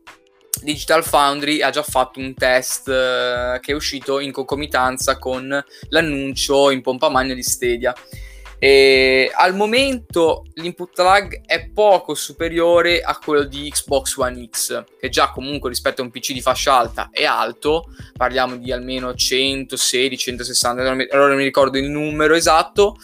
Digital 0.60 1.04
Foundry 1.04 1.60
ha 1.60 1.70
già 1.70 1.82
fatto 1.82 2.20
un 2.20 2.34
test 2.34 2.88
eh, 2.88 3.58
che 3.60 3.72
è 3.72 3.74
uscito 3.74 4.20
in 4.20 4.32
concomitanza 4.32 5.18
con 5.18 5.64
l'annuncio 5.88 6.70
in 6.70 6.82
pompa 6.82 7.08
magna 7.08 7.34
di 7.34 7.42
Stadia. 7.42 7.94
E 8.64 9.28
al 9.34 9.56
momento 9.56 10.44
l'input 10.54 10.96
lag 10.98 11.44
è 11.46 11.68
poco 11.70 12.14
superiore 12.14 13.00
a 13.00 13.18
quello 13.18 13.42
di 13.42 13.68
Xbox 13.68 14.16
One 14.16 14.48
X, 14.48 14.84
che 15.00 15.08
già 15.08 15.32
comunque 15.32 15.68
rispetto 15.68 16.00
a 16.00 16.04
un 16.04 16.12
PC 16.12 16.32
di 16.32 16.40
fascia 16.40 16.76
alta 16.76 17.08
è 17.10 17.24
alto, 17.24 17.86
parliamo 18.16 18.56
di 18.58 18.70
almeno 18.70 19.16
116, 19.16 20.16
160, 20.16 20.80
allora 20.80 21.26
non 21.26 21.38
mi 21.38 21.42
ricordo 21.42 21.76
il 21.76 21.88
numero 21.88 22.36
esatto, 22.36 22.96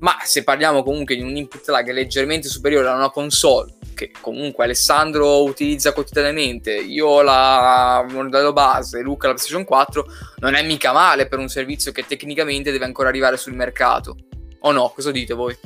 ma 0.00 0.14
se 0.24 0.44
parliamo 0.44 0.82
comunque 0.82 1.16
di 1.16 1.22
un 1.22 1.34
input 1.34 1.66
lag 1.68 1.90
leggermente 1.90 2.48
superiore 2.48 2.88
a 2.88 2.94
una 2.94 3.08
console 3.08 3.77
che 3.98 4.12
comunque 4.20 4.62
Alessandro 4.62 5.42
utilizza 5.42 5.92
quotidianamente, 5.92 6.72
io 6.72 7.08
ho 7.08 7.22
la 7.22 8.06
modello 8.08 8.52
base, 8.52 9.00
Luca 9.00 9.26
la 9.26 9.32
PlayStation 9.34 9.64
4, 9.64 10.06
non 10.36 10.54
è 10.54 10.62
mica 10.62 10.92
male 10.92 11.26
per 11.26 11.40
un 11.40 11.48
servizio 11.48 11.90
che 11.90 12.06
tecnicamente 12.06 12.70
deve 12.70 12.84
ancora 12.84 13.08
arrivare 13.08 13.36
sul 13.36 13.54
mercato. 13.54 14.16
O 14.60 14.70
no? 14.70 14.92
Cosa 14.94 15.10
dite 15.10 15.34
voi? 15.34 15.56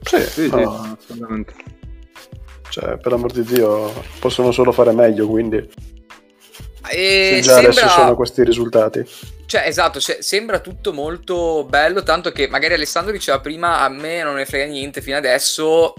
Sì, 0.00 0.20
sì, 0.22 0.48
no. 0.48 0.98
sì 1.06 1.14
Cioè, 2.70 2.96
per 2.98 3.12
l'amor 3.12 3.30
di 3.30 3.44
Dio, 3.44 3.92
possono 4.18 4.50
solo 4.50 4.72
fare 4.72 4.90
meglio, 4.90 5.28
quindi... 5.28 5.58
E 6.90 7.30
Se 7.36 7.40
già 7.40 7.52
sembra... 7.54 7.70
adesso 7.70 7.88
sono 7.88 8.16
questi 8.16 8.42
risultati. 8.42 9.08
Cioè, 9.54 9.68
esatto, 9.68 10.00
cioè, 10.00 10.20
sembra 10.20 10.58
tutto 10.58 10.92
molto 10.92 11.64
bello, 11.68 12.02
tanto 12.02 12.32
che 12.32 12.48
magari 12.48 12.74
Alessandro 12.74 13.12
diceva 13.12 13.38
prima 13.38 13.82
a 13.82 13.88
me 13.88 14.20
non 14.20 14.34
ne 14.34 14.46
frega 14.46 14.64
niente 14.64 15.00
fino 15.00 15.16
adesso. 15.16 15.94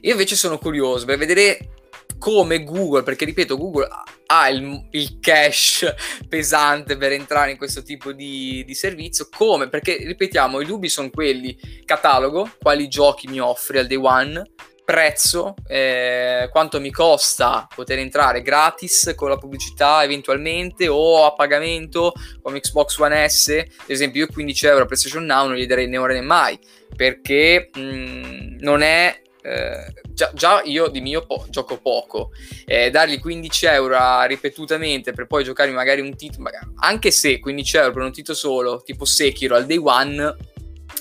Io 0.00 0.12
invece 0.12 0.36
sono 0.36 0.56
curioso 0.56 1.04
per 1.04 1.18
vedere 1.18 1.72
come 2.18 2.64
Google, 2.64 3.02
perché 3.02 3.26
ripeto, 3.26 3.58
Google 3.58 3.88
ha 4.24 4.48
il, 4.48 4.86
il, 4.92 5.18
cash 5.20 5.94
pesante 6.26 6.96
per 6.96 7.12
entrare 7.12 7.50
in 7.50 7.58
questo 7.58 7.82
tipo 7.82 8.10
di, 8.12 8.64
di, 8.64 8.74
servizio, 8.74 9.28
come? 9.30 9.68
Perché 9.68 9.98
ripetiamo, 9.98 10.62
i 10.62 10.64
dubbi 10.64 10.88
sono 10.88 11.10
quelli, 11.10 11.54
catalogo, 11.84 12.52
quali 12.58 12.88
giochi 12.88 13.28
mi 13.28 13.38
offri 13.38 13.80
al 13.80 13.86
day 13.86 13.98
one, 13.98 14.42
prezzo, 14.84 15.54
eh, 15.66 16.48
quanto 16.52 16.78
mi 16.80 16.90
costa 16.90 17.66
poter 17.74 17.98
entrare 17.98 18.42
gratis 18.42 19.14
con 19.16 19.30
la 19.30 19.38
pubblicità 19.38 20.02
eventualmente 20.04 20.86
o 20.88 21.24
a 21.24 21.32
pagamento 21.32 22.12
come 22.42 22.60
Xbox 22.60 22.98
One 22.98 23.28
S, 23.28 23.48
ad 23.48 23.90
esempio 23.90 24.22
io 24.22 24.32
15 24.32 24.66
euro 24.66 24.82
a 24.82 24.86
PlayStation 24.86 25.24
Now 25.24 25.46
non 25.46 25.56
gli 25.56 25.66
darei 25.66 25.88
né 25.88 25.96
ora 25.96 26.12
né 26.12 26.20
mai 26.20 26.58
perché 26.94 27.70
mh, 27.72 27.80
mm, 27.80 28.56
non 28.60 28.82
è 28.82 29.22
eh, 29.42 29.92
già, 30.08 30.30
già, 30.32 30.62
io 30.64 30.88
di 30.88 31.02
mio 31.02 31.26
po- 31.26 31.44
gioco 31.50 31.78
poco, 31.78 32.30
eh, 32.64 32.90
dargli 32.90 33.20
15 33.20 33.66
euro 33.66 34.22
ripetutamente 34.24 35.12
per 35.12 35.26
poi 35.26 35.44
giocare 35.44 35.70
magari 35.70 36.00
un 36.00 36.16
titolo, 36.16 36.48
anche 36.76 37.10
se 37.10 37.40
15 37.40 37.76
euro 37.76 37.92
per 37.92 38.02
un 38.02 38.12
titolo 38.12 38.36
solo, 38.36 38.82
tipo 38.82 39.04
Sekiro 39.04 39.54
al 39.54 39.66
day 39.66 39.76
one, 39.76 40.34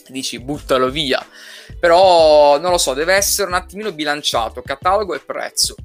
dici 0.10 0.40
buttalo 0.40 0.90
via. 0.90 1.26
Però 1.84 2.58
non 2.60 2.72
lo 2.72 2.78
so, 2.78 2.94
deve 2.94 3.14
essere 3.14 3.50
un 3.50 3.56
attimino 3.56 3.92
bilanciato, 3.92 4.62
catalogo 4.62 5.16
e 5.16 5.20
prezzo. 5.20 5.76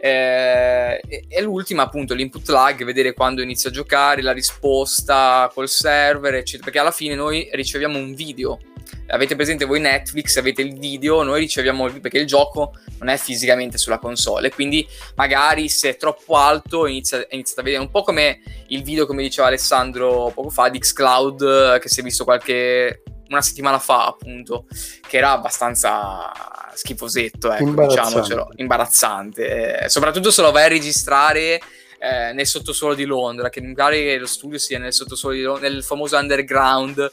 Eh, 0.00 0.98
e, 1.28 1.42
l'ultima 1.42 1.82
appunto 1.82 2.14
l'input 2.14 2.48
lag, 2.48 2.82
vedere 2.82 3.12
quando 3.12 3.42
inizia 3.42 3.68
a 3.68 3.72
giocare, 3.74 4.22
la 4.22 4.32
risposta 4.32 5.50
col 5.52 5.68
server, 5.68 6.36
eccetera, 6.36 6.64
perché 6.64 6.78
alla 6.78 6.90
fine 6.92 7.14
noi 7.14 7.46
riceviamo 7.52 7.98
un 7.98 8.14
video. 8.14 8.58
Avete 9.08 9.36
presente 9.36 9.66
voi 9.66 9.80
Netflix, 9.80 10.38
avete 10.38 10.62
il 10.62 10.78
video, 10.78 11.22
noi 11.22 11.40
riceviamo 11.40 11.82
il 11.82 11.88
video 11.88 12.00
perché 12.00 12.20
il 12.20 12.26
gioco 12.26 12.72
non 13.00 13.10
è 13.10 13.18
fisicamente 13.18 13.76
sulla 13.76 13.98
console, 13.98 14.48
quindi 14.48 14.88
magari 15.14 15.68
se 15.68 15.90
è 15.90 15.96
troppo 15.98 16.36
alto 16.36 16.86
inizia, 16.86 17.18
iniziate 17.28 17.60
a 17.60 17.64
vedere. 17.64 17.82
Un 17.82 17.90
po' 17.90 18.02
come 18.02 18.40
il 18.68 18.82
video, 18.82 19.04
come 19.04 19.20
diceva 19.20 19.48
Alessandro 19.48 20.32
poco 20.34 20.48
fa, 20.48 20.70
di 20.70 20.78
Xcloud 20.78 21.80
che 21.80 21.88
si 21.90 22.00
è 22.00 22.02
visto 22.02 22.24
qualche 22.24 23.02
una 23.34 23.42
settimana 23.42 23.78
fa, 23.78 24.06
appunto, 24.06 24.66
che 25.06 25.16
era 25.16 25.32
abbastanza 25.32 26.32
schifosetto, 26.74 27.52
ecco, 27.52 27.64
imbarazzante. 27.64 28.08
diciamocelo, 28.08 28.48
imbarazzante. 28.56 29.82
Eh, 29.82 29.88
soprattutto 29.88 30.30
se 30.30 30.42
lo 30.42 30.50
vai 30.50 30.64
a 30.64 30.68
registrare 30.68 31.60
eh, 31.98 32.32
nel 32.32 32.46
sottosuolo 32.46 32.94
di 32.94 33.04
Londra, 33.04 33.48
che 33.48 33.60
magari 33.60 34.16
lo 34.18 34.26
studio 34.26 34.58
sia 34.58 34.78
nel 34.78 34.92
sottosuolo 34.92 35.34
di 35.34 35.42
Londra, 35.42 35.68
nel 35.68 35.82
famoso 35.82 36.16
underground 36.16 37.12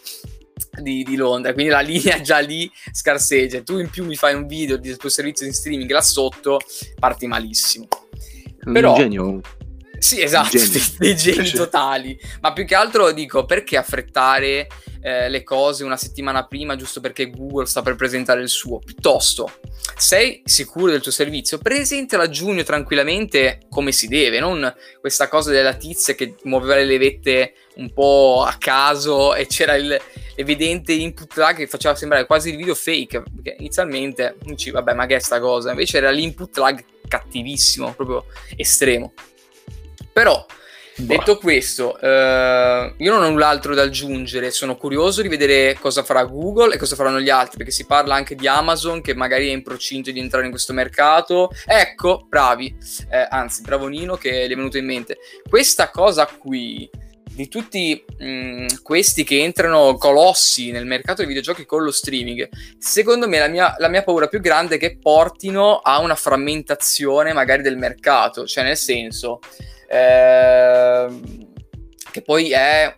di, 0.82 1.04
di, 1.04 1.16
Londra, 1.16 1.54
quindi 1.54 1.72
la 1.72 1.80
linea 1.82 2.22
già 2.22 2.40
lì 2.40 2.70
scarseggia. 2.92 3.62
Tu 3.62 3.80
in 3.80 3.90
più 3.90 4.06
mi 4.06 4.16
fai 4.16 4.34
un 4.34 4.48
video 4.48 4.78
del 4.78 4.98
tuo 4.98 5.10
servizio 5.10 5.46
di 5.46 5.54
streaming 5.54 5.90
là 5.90 6.02
sotto, 6.02 6.60
parti 7.00 7.28
malissimo. 7.28 7.88
Un 8.64 8.74
Però, 8.74 8.96
genio. 8.96 9.42
Sì, 10.02 10.20
esatto, 10.20 10.58
dei, 10.58 10.84
dei 10.98 11.16
geni 11.16 11.52
totali. 11.52 12.20
Ma 12.42 12.54
più 12.54 12.66
che 12.66 12.74
altro 12.74 13.12
dico, 13.12 13.46
perché 13.46 13.78
affrettare 13.78 14.68
eh, 15.00 15.30
le 15.30 15.44
cose 15.44 15.84
una 15.84 15.96
settimana 15.96 16.48
prima 16.48 16.76
giusto 16.76 17.00
perché 17.00 17.30
Google 17.30 17.68
sta 17.68 17.84
per 17.84 17.96
presentare 17.96 18.42
il 18.42 18.50
suo? 18.50 18.80
Piuttosto, 18.80 19.60
sei 19.96 20.42
sicuro 20.44 20.90
del 20.90 21.02
tuo 21.02 21.12
servizio? 21.12 21.60
Presentala 21.60 22.24
a 22.24 22.30
giugno 22.30 22.64
tranquillamente 22.64 23.60
come 23.70 23.92
si 23.92 24.08
deve, 24.08 24.40
non 24.40 24.74
questa 25.00 25.28
cosa 25.28 25.52
della 25.52 25.76
tizia 25.76 26.16
che 26.16 26.34
muoveva 26.46 26.76
le 26.76 26.86
levette 26.86 27.54
un 27.76 27.94
po' 27.94 28.44
a 28.44 28.56
caso 28.58 29.36
e 29.36 29.46
c'era 29.46 29.76
il, 29.76 30.02
evidente 30.34 30.94
input 30.94 31.36
lag 31.38 31.56
che 31.56 31.68
faceva 31.68 31.94
sembrare 31.96 32.26
quasi 32.26 32.50
il 32.50 32.58
video 32.58 32.74
fake, 32.74 33.22
perché 33.36 33.56
inizialmente 33.60 34.36
dici 34.42 34.72
vabbè 34.72 34.96
ma 34.96 35.06
che 35.06 35.18
è 35.18 35.20
sta 35.20 35.40
cosa, 35.40 35.70
invece 35.70 35.98
era 35.98 36.10
l'input 36.10 36.58
lag 36.58 36.84
cattivissimo, 37.08 37.94
proprio 37.94 38.26
estremo. 38.56 39.14
Però 40.12 40.46
Boh. 41.02 41.06
Detto 41.06 41.38
questo, 41.38 41.98
eh, 42.00 42.94
io 42.96 43.12
non 43.12 43.24
ho 43.24 43.30
null'altro 43.30 43.74
da 43.74 43.84
aggiungere, 43.84 44.52
sono 44.52 44.76
curioso 44.76 45.22
di 45.22 45.30
vedere 45.30 45.78
cosa 45.80 46.04
farà 46.04 46.26
Google 46.26 46.76
e 46.76 46.78
cosa 46.78 46.96
faranno 46.96 47.20
gli 47.20 47.30
altri, 47.30 47.58
perché 47.58 47.72
si 47.72 47.86
parla 47.86 48.14
anche 48.14 48.36
di 48.36 48.48
Amazon 48.48 49.02
che 49.02 49.16
magari 49.16 49.48
è 49.48 49.52
in 49.52 49.64
procinto 49.64 50.12
di 50.12 50.20
entrare 50.20 50.46
in 50.46 50.52
questo 50.52 50.74
mercato. 50.74 51.50
Ecco, 51.66 52.26
bravi, 52.28 52.76
eh, 53.10 53.26
anzi, 53.30 53.62
bravo 53.62 53.88
Nino 53.88 54.16
che 54.16 54.48
gli 54.48 54.52
è 54.52 54.56
venuto 54.56 54.78
in 54.78 54.86
mente. 54.86 55.18
Questa 55.50 55.90
cosa 55.90 56.26
qui 56.26 56.90
di 57.34 57.48
tutti 57.48 58.04
mh, 58.20 58.26
mm, 58.26 58.66
questi 58.84 59.24
che 59.24 59.42
entrano 59.42 59.96
colossi 59.96 60.72
nel 60.72 60.86
mercato 60.86 61.20
dei 61.20 61.28
videogiochi 61.28 61.66
con 61.66 61.84
lo 61.84 61.92
streaming, 61.92 62.48
secondo 62.78 63.28
me 63.28 63.40
la 63.40 63.48
mia, 63.48 63.76
la 63.78 63.88
mia, 63.88 64.04
paura 64.04 64.28
più 64.28 64.42
grande 64.42 64.76
è 64.76 64.78
che 64.78 64.98
portino 65.02 65.78
a 65.78 66.00
una 66.00 66.16
frammentazione 66.16 67.32
magari 67.32 67.64
del 67.64 67.78
mercato, 67.78 68.46
cioè 68.46 68.66
nel 68.66 68.78
senso 68.78 69.40
eh, 69.92 71.08
che 72.12 72.22
poi 72.22 72.52
è 72.52 72.96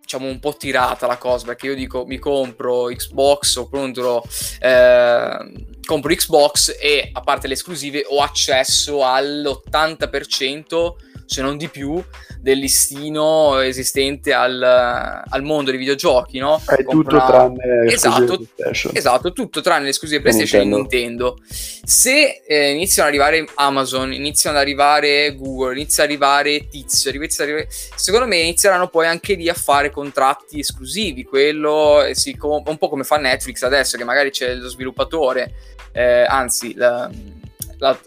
diciamo 0.00 0.26
un 0.26 0.40
po' 0.40 0.56
tirata 0.56 1.06
la 1.06 1.16
cosa 1.16 1.46
perché 1.46 1.66
io 1.66 1.74
dico 1.76 2.04
mi 2.04 2.18
compro 2.18 2.86
Xbox 2.86 3.56
o 3.56 3.68
compro, 3.68 4.24
eh, 4.60 5.36
compro 5.84 6.14
Xbox 6.14 6.76
e 6.80 7.10
a 7.12 7.20
parte 7.20 7.46
le 7.46 7.54
esclusive 7.54 8.04
ho 8.08 8.20
accesso 8.20 9.04
all'80% 9.04 10.94
se 11.34 11.42
non 11.42 11.56
di 11.56 11.68
più, 11.68 12.02
del 12.38 12.58
listino 12.58 13.58
esistente 13.58 14.32
al, 14.32 14.62
al 14.62 15.42
mondo 15.42 15.70
dei 15.70 15.78
videogiochi, 15.78 16.38
no? 16.38 16.62
È 16.64 16.84
tutto 16.84 17.16
tranne 17.16 17.92
esatto, 17.92 18.46
esatto, 18.92 19.32
tutto 19.32 19.60
tranne 19.60 19.84
le 19.84 19.90
esclusive 19.90 20.20
PlayStation 20.20 20.60
e 20.60 20.64
Nintendo. 20.64 21.38
Se 21.46 22.42
eh, 22.46 22.70
iniziano 22.70 23.08
ad 23.08 23.14
arrivare 23.14 23.46
Amazon, 23.54 24.12
iniziano 24.12 24.56
ad 24.56 24.62
arrivare 24.62 25.34
Google, 25.34 25.74
inizia 25.74 26.04
ad 26.04 26.10
arrivare 26.10 26.68
Tizio, 26.68 27.10
inizia 27.10 27.42
ad 27.42 27.50
arrivare... 27.50 27.74
secondo 27.96 28.26
me 28.26 28.36
inizieranno 28.36 28.88
poi 28.88 29.06
anche 29.06 29.34
lì 29.34 29.48
a 29.48 29.54
fare 29.54 29.90
contratti 29.90 30.60
esclusivi, 30.60 31.24
quello 31.24 32.02
eh, 32.04 32.14
sì, 32.14 32.36
com- 32.36 32.62
un 32.64 32.78
po' 32.78 32.88
come 32.88 33.02
fa 33.02 33.16
Netflix 33.16 33.62
adesso, 33.62 33.96
che 33.96 34.04
magari 34.04 34.30
c'è 34.30 34.54
lo 34.54 34.68
sviluppatore, 34.68 35.52
eh, 35.92 36.22
anzi 36.22 36.74
la, 36.74 37.10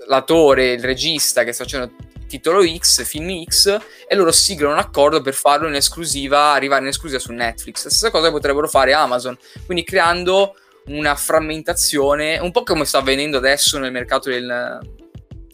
l'attore, 0.08 0.72
il 0.72 0.84
regista 0.84 1.44
che 1.44 1.52
sta 1.52 1.64
facendo 1.64 1.92
titolo 2.28 2.62
X, 2.64 3.04
film 3.04 3.44
X, 3.44 3.80
e 4.08 4.16
loro 4.16 4.32
siglano 4.32 4.74
un 4.74 4.80
accordo 4.80 5.22
per 5.22 5.34
farlo 5.34 5.68
in 5.68 5.76
esclusiva, 5.76 6.52
arrivare 6.52 6.84
in 6.84 6.90
esclusiva 6.90 7.20
su 7.20 7.32
Netflix. 7.32 7.86
La 7.86 7.90
stessa 7.90 8.12
cosa 8.12 8.30
potrebbero 8.30 8.68
fare 8.68 8.94
Amazon, 8.94 9.38
quindi 9.66 9.84
creando 9.84 10.56
una 10.88 11.16
frammentazione, 11.16 12.38
un 12.38 12.52
po' 12.52 12.64
come 12.64 12.86
sta 12.86 13.00
avvenendo 13.00 13.38
adesso 13.38 13.78
nel 13.78 13.92
mercato 13.92 14.30
del, 14.30 14.80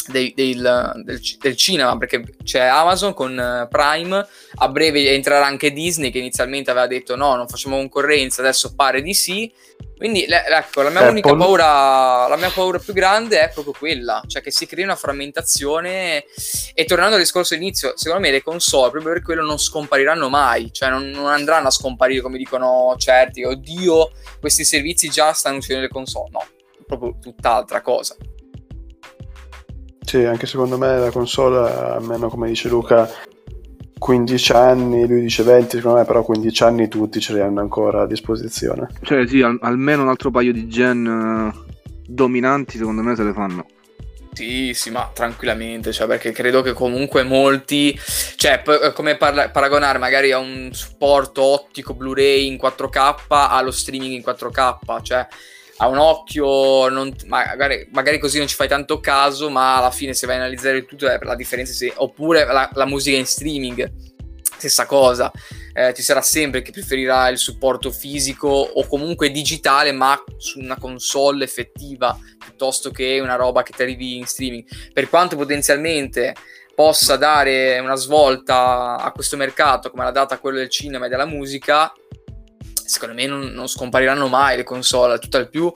del, 0.08 0.34
del, 0.36 1.02
del, 1.04 1.22
del, 1.40 1.56
cinema 1.56 1.98
perché 1.98 2.24
c'è 2.44 2.60
Amazon 2.60 3.14
con 3.14 3.38
uh, 3.38 3.68
Prime 3.68 4.28
a 4.56 4.70
breve 4.70 5.14
entrerà 5.14 5.46
anche 5.46 5.72
Disney 5.72 6.12
che 6.12 6.18
inizialmente 6.18 6.72
aveva 6.72 6.88
detto 6.88 7.16
no 7.16 7.36
non 7.36 7.48
facciamo 7.48 7.78
concorrenza 7.78 8.42
adesso 8.42 8.76
pare 8.76 9.02
di 9.02 9.14
sì 9.14 9.52
quindi 9.98 10.26
le, 10.28 10.44
ecco 10.46 10.82
la 10.82 10.90
mia 10.90 11.00
Apple. 11.00 11.12
unica 11.12 11.36
paura 11.36 12.28
la 12.28 12.36
mia 12.38 12.50
paura 12.50 12.80
più 12.80 12.94
grande 12.94 13.42
è 13.42 13.50
proprio 13.52 13.74
quella. 13.78 14.22
Cioè 14.28 14.42
che 14.42 14.52
si 14.52 14.66
crei 14.66 14.84
una 14.84 14.96
frammentazione 14.96 16.26
e 16.74 16.86
tornando 16.86 17.16
al 17.16 17.22
discorso 17.22 17.56
inizio 17.56 17.94
secondo 17.96 18.26
me 18.26 18.32
le 18.32 18.44
console 18.44 18.92
proprio 18.92 19.14
per 19.14 19.22
quello 19.22 19.44
non 19.44 19.58
scompariranno 19.58 20.30
mai. 20.30 20.72
Cioè 20.72 20.90
non, 20.90 21.10
non 21.10 21.28
andranno 21.28 21.68
a 21.68 21.72
scomparire 21.72 22.22
come 22.22 22.38
dicono 22.38 22.96
certi 22.98 23.44
oddio 23.44 24.12
questi 24.40 24.66
servizi 24.66 25.10
già 25.10 25.32
stanno 25.34 25.58
uscendo 25.58 25.82
nelle 25.82 25.94
console. 25.94 26.30
No 26.32 26.46
proprio 26.86 27.18
tutt'altra 27.20 27.82
cosa. 27.82 28.16
Sì, 30.02 30.24
anche 30.24 30.46
secondo 30.46 30.78
me 30.78 30.98
la 30.98 31.12
console, 31.12 31.70
almeno 31.70 32.30
come 32.30 32.48
dice 32.48 32.68
Luca, 32.68 33.10
15 34.04 34.52
anni, 34.52 35.08
lui 35.08 35.22
dice 35.22 35.44
20, 35.44 35.78
secondo 35.78 36.00
me 36.00 36.04
però 36.04 36.24
15 36.24 36.64
anni 36.64 36.90
tutti 36.90 37.22
ce 37.22 37.32
li 37.32 37.40
hanno 37.40 37.62
ancora 37.62 38.02
a 38.02 38.06
disposizione. 38.06 38.90
Cioè 39.02 39.26
sì, 39.26 39.42
al- 39.42 39.60
almeno 39.62 40.02
un 40.02 40.10
altro 40.10 40.30
paio 40.30 40.52
di 40.52 40.68
gen 40.68 41.06
uh, 41.06 41.72
dominanti 42.06 42.78
secondo 42.78 43.02
me 43.02 43.16
se 43.16 43.24
le 43.24 43.32
fanno. 43.32 43.66
Sì, 44.34 44.74
sì, 44.74 44.90
ma 44.90 45.10
tranquillamente, 45.14 45.94
cioè, 45.94 46.06
perché 46.06 46.34
credo 46.34 46.62
che 46.62 46.74
comunque 46.74 47.24
molti, 47.24 47.98
cioè, 48.36 48.62
p- 48.62 48.92
come 48.92 49.16
parla- 49.16 49.50
paragonare 49.50 50.00
magari 50.00 50.34
a 50.34 50.38
un 50.38 50.72
supporto 50.74 51.42
ottico 51.42 51.94
Blu-ray 51.94 52.46
in 52.46 52.58
4K 52.58 53.16
allo 53.30 53.72
streaming 53.72 54.12
in 54.12 54.22
4K, 54.22 55.02
cioè, 55.02 55.26
a 55.84 55.88
un 55.88 55.98
occhio, 55.98 56.88
non, 56.88 57.14
magari, 57.28 57.88
magari, 57.92 58.18
così 58.18 58.38
non 58.38 58.48
ci 58.48 58.56
fai 58.56 58.70
tanto 58.70 59.02
caso, 59.02 59.50
ma 59.50 59.78
alla 59.78 59.92
fine 59.92 60.14
se 60.14 60.26
vai 60.26 60.38
a 60.38 60.40
analizzare 60.40 60.78
il 60.78 60.86
tutto 60.86 61.10
è 61.10 61.18
per 61.18 61.28
la 61.28 61.36
differenza, 61.36 61.74
sì. 61.74 61.92
oppure 61.94 62.46
la, 62.46 62.70
la, 62.74 62.86
musica 62.86 63.18
in 63.18 63.26
streaming, 63.26 63.92
stessa 64.58 64.86
cosa, 64.86 65.30
eh, 65.74 65.94
ci 65.94 66.02
sarà 66.02 66.22
sempre 66.22 66.62
chi 66.62 66.72
preferirà 66.72 67.28
il 67.28 67.38
supporto 67.38 67.92
fisico 67.92 68.48
o 68.48 68.88
comunque 68.88 69.30
digitale, 69.30 69.92
ma 69.92 70.18
su 70.38 70.60
una 70.60 70.78
console 70.78 71.44
effettiva, 71.44 72.18
piuttosto 72.40 72.90
che 72.90 73.20
una 73.20 73.36
roba 73.36 73.62
che 73.62 73.74
ti 73.76 73.82
arrivi 73.82 74.18
in 74.18 74.26
streaming, 74.26 74.64
per 74.94 75.10
quanto 75.10 75.36
potenzialmente 75.36 76.34
possa 76.74 77.18
dare 77.18 77.78
una 77.80 77.96
svolta 77.96 78.98
a 78.98 79.12
questo 79.12 79.38
mercato 79.38 79.92
come 79.92 80.06
l'ha 80.06 80.12
data 80.12 80.40
quello 80.40 80.58
del 80.58 80.70
cinema 80.70 81.06
e 81.06 81.10
della 81.10 81.26
musica, 81.26 81.92
secondo 82.86 83.16
me 83.16 83.26
non, 83.26 83.42
non 83.48 83.68
scompariranno 83.68 84.28
mai 84.28 84.58
le 84.58 84.64
console, 84.64 85.20
tutt'al 85.20 85.50
più 85.50 85.72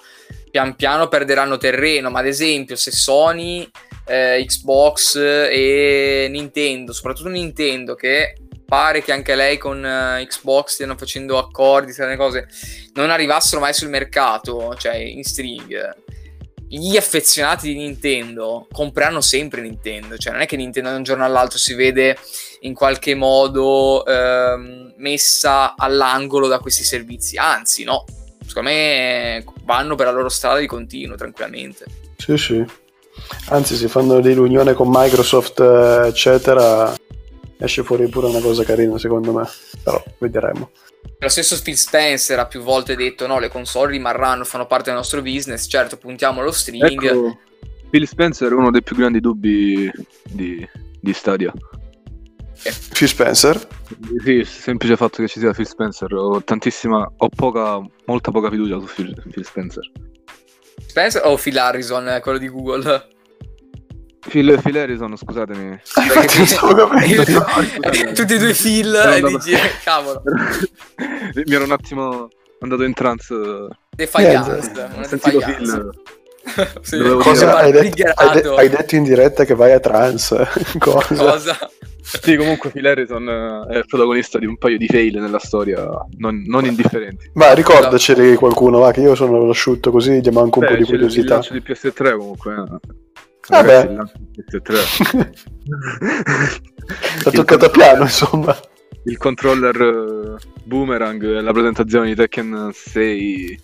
pian 0.50 0.76
piano 0.76 1.08
perderanno 1.08 1.58
terreno, 1.58 2.10
ma 2.10 2.20
ad 2.20 2.28
esempio 2.28 2.76
se 2.76 2.92
Sony, 2.92 3.70
eh, 4.06 4.44
Xbox 4.46 5.16
e 5.16 6.28
Nintendo, 6.30 6.94
soprattutto 6.94 7.30
Nintendo 7.30 7.96
che 7.96 8.36
pare 8.66 9.02
che 9.02 9.14
anche 9.14 9.36
lei 9.36 9.58
con 9.58 9.78
uh, 9.78 10.26
Xbox 10.26 10.74
stiano 10.74 10.98
facendo 10.98 11.38
accordi, 11.38 11.94
queste 11.94 12.18
cose, 12.18 12.48
non 12.96 13.10
arrivassero 13.10 13.62
mai 13.62 13.74
sul 13.74 13.90
mercato, 13.90 14.76
cioè 14.76 14.96
in 14.96 15.24
string 15.24 16.06
gli 16.70 16.98
affezionati 16.98 17.70
di 17.70 17.78
Nintendo 17.78 18.68
compreranno 18.72 19.22
sempre 19.22 19.62
Nintendo, 19.62 20.18
cioè 20.18 20.34
non 20.34 20.42
è 20.42 20.46
che 20.46 20.58
Nintendo 20.58 20.90
da 20.90 20.98
un 20.98 21.04
giorno 21.04 21.24
all'altro 21.24 21.58
si 21.58 21.74
vede 21.74 22.18
in 22.62 22.74
qualche 22.74 23.16
modo 23.16 24.06
ehm, 24.06 24.87
messa 24.98 25.76
all'angolo 25.76 26.48
da 26.48 26.60
questi 26.60 26.84
servizi, 26.84 27.38
anzi 27.38 27.84
no, 27.84 28.06
secondo 28.46 28.70
me 28.70 29.44
vanno 29.64 29.96
per 29.96 30.08
la 30.08 30.12
loro 30.12 30.30
strada 30.30 30.60
di 30.60 30.68
continuo 30.68 31.16
tranquillamente. 31.16 31.86
Sì, 32.18 32.38
sì. 32.38 32.66
Anzi, 33.50 33.76
si 33.76 33.88
fanno 33.88 34.20
l'unione 34.20 34.74
con 34.74 34.90
Microsoft, 34.92 35.60
eccetera, 35.60 36.96
esce 37.58 37.84
fuori 37.84 38.08
pure 38.08 38.28
una 38.28 38.40
cosa 38.40 38.64
carina 38.64 38.98
secondo 38.98 39.34
me, 39.34 39.48
però 39.84 40.04
vedremo. 40.20 40.70
Lo 41.20 41.30
stesso 41.30 41.60
Phil 41.62 41.78
Spencer 41.78 42.38
ha 42.38 42.46
più 42.46 42.62
volte 42.62 42.96
detto: 42.96 43.26
no, 43.26 43.40
le 43.40 43.50
console 43.50 43.92
rimarranno, 43.92 44.44
fanno 44.44 44.68
parte 44.68 44.90
del 44.90 45.00
nostro 45.00 45.22
business. 45.22 45.68
Certo, 45.68 45.98
puntiamo 45.98 46.42
allo 46.42 46.52
streaming. 46.52 47.04
Ecco, 47.04 47.40
Phil 47.90 48.08
Spencer 48.08 48.52
è 48.52 48.54
uno 48.54 48.70
dei 48.70 48.84
più 48.84 48.96
grandi 48.96 49.20
dubbi 49.20 49.90
di, 50.24 50.68
di 51.00 51.14
Stadia. 51.14 51.52
Phil 52.94 53.08
Spencer? 53.08 53.68
Sì, 54.24 54.32
il 54.32 54.48
semplice 54.48 54.96
fatto 54.96 55.22
che 55.22 55.28
ci 55.28 55.40
sia 55.40 55.54
Phil 55.54 55.68
Spencer. 55.68 56.14
Ho 56.14 56.44
tantissima, 56.44 57.10
ho 57.18 57.30
poca, 57.30 57.80
molta 58.06 58.32
poca 58.32 58.50
fiducia 58.50 58.80
su 58.80 58.88
Phil, 58.94 59.24
Phil 59.32 59.46
Spencer. 59.46 59.92
Spencer 60.88 61.22
o 61.26 61.38
Phil 61.38 61.58
Harrison, 61.58 62.08
eh, 62.10 62.20
quello 62.22 62.38
di 62.38 62.48
Google? 62.48 63.08
Phil, 64.28 64.60
Phil 64.62 64.78
Harrison, 64.78 65.16
scusatemi. 65.16 65.80
Tutti 68.14 68.34
e 68.34 68.38
due 68.38 68.54
Phil 68.54 68.94
e 68.94 69.22
dici, 69.22 69.56
cavolo. 69.84 70.22
Mi 71.34 71.54
ero 71.54 71.64
un 71.64 71.72
attimo 71.72 72.28
andato 72.60 72.84
in 72.84 72.94
trance. 72.94 73.36
Defiance. 73.90 74.90
Ho 74.96 75.04
sentito 75.04 75.40
Phil. 75.40 75.90
sì, 76.82 76.98
cosa 77.20 77.58
hai, 77.58 77.72
detto, 77.72 78.04
hai, 78.16 78.42
de- 78.42 78.56
hai, 78.56 78.70
detto 78.70 78.96
in 78.96 79.04
diretta 79.04 79.44
che 79.44 79.54
vai 79.54 79.74
a 79.74 79.80
trance? 79.80 80.48
cosa? 80.80 81.16
cosa? 81.16 81.70
Sì, 82.22 82.38
comunque 82.38 82.70
Phil 82.70 82.88
Harrison 82.88 83.28
eh, 83.28 83.74
è 83.74 83.78
il 83.78 83.86
protagonista 83.86 84.40
di 84.40 84.46
un 84.46 84.58
paio 84.58 84.78
di 84.78 84.88
fail 84.88 85.20
nella 85.20 85.40
storia 85.40 85.86
non, 86.18 86.44
non 86.48 86.64
indifferenti. 86.66 87.30
Ma 87.34 87.54
ricordaceli 87.54 88.36
qualcuno, 88.36 88.80
va, 88.80 88.92
che 88.92 89.02
io 89.02 89.14
sono 89.14 89.46
l'asciutto 89.46 89.92
così 89.92 90.22
gli 90.22 90.30
manca 90.30 90.60
un 90.60 90.66
Beh, 90.66 90.72
po' 90.72 90.78
di 90.78 90.86
curiosità. 90.86 91.40
Il 91.52 91.62
di 91.62 91.74
PS3 91.74 92.18
comunque. 92.18 92.54
Eh. 92.54 92.80
Vabbè. 93.50 93.90
L'ha 97.24 97.32
toccata 97.32 97.70
piano, 97.70 98.04
insomma. 98.04 98.58
Il 99.04 99.18
controller 99.18 99.80
uh, 99.80 100.36
boomerang, 100.64 101.40
la 101.40 101.52
presentazione 101.52 102.08
di 102.08 102.16
Tekken 102.16 102.72
6 102.74 103.60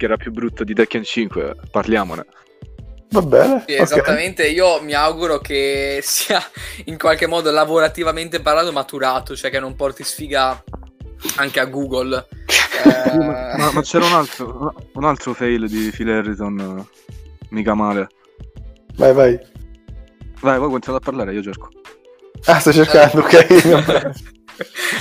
che 0.00 0.06
era 0.06 0.16
più 0.16 0.32
brutto 0.32 0.64
di 0.64 0.72
Tekken 0.72 1.04
5, 1.04 1.56
parliamone. 1.70 2.24
Va 3.10 3.22
bene. 3.22 3.64
Sì, 3.66 3.72
okay. 3.72 3.84
Esattamente, 3.84 4.46
io 4.46 4.80
mi 4.82 4.94
auguro 4.94 5.38
che 5.38 6.00
sia 6.04 6.40
in 6.84 6.96
qualche 6.96 7.26
modo 7.26 7.50
lavorativamente 7.50 8.40
parlato 8.40 8.72
maturato, 8.72 9.36
cioè 9.36 9.50
che 9.50 9.60
non 9.60 9.74
porti 9.74 10.04
sfiga 10.04 10.62
anche 11.36 11.60
a 11.60 11.64
Google. 11.64 12.26
eh... 12.84 13.16
ma, 13.18 13.70
ma, 13.72 13.82
c'era 13.82 14.06
un 14.06 14.12
altro, 14.12 14.74
un 14.94 15.04
altro 15.04 15.34
fail 15.34 15.68
di 15.68 15.90
Phil 15.90 16.08
Harrison, 16.08 16.86
mica 17.50 17.74
male. 17.74 18.08
Vai, 18.96 19.12
vai. 19.12 19.38
Vai, 20.40 20.58
voi 20.58 20.70
continuate 20.70 21.04
a 21.06 21.10
parlare, 21.10 21.34
io 21.34 21.42
cerco. 21.42 21.68
Ah, 22.46 22.58
sto 22.58 22.72
cercando, 22.72 23.20
ok. 23.20 24.38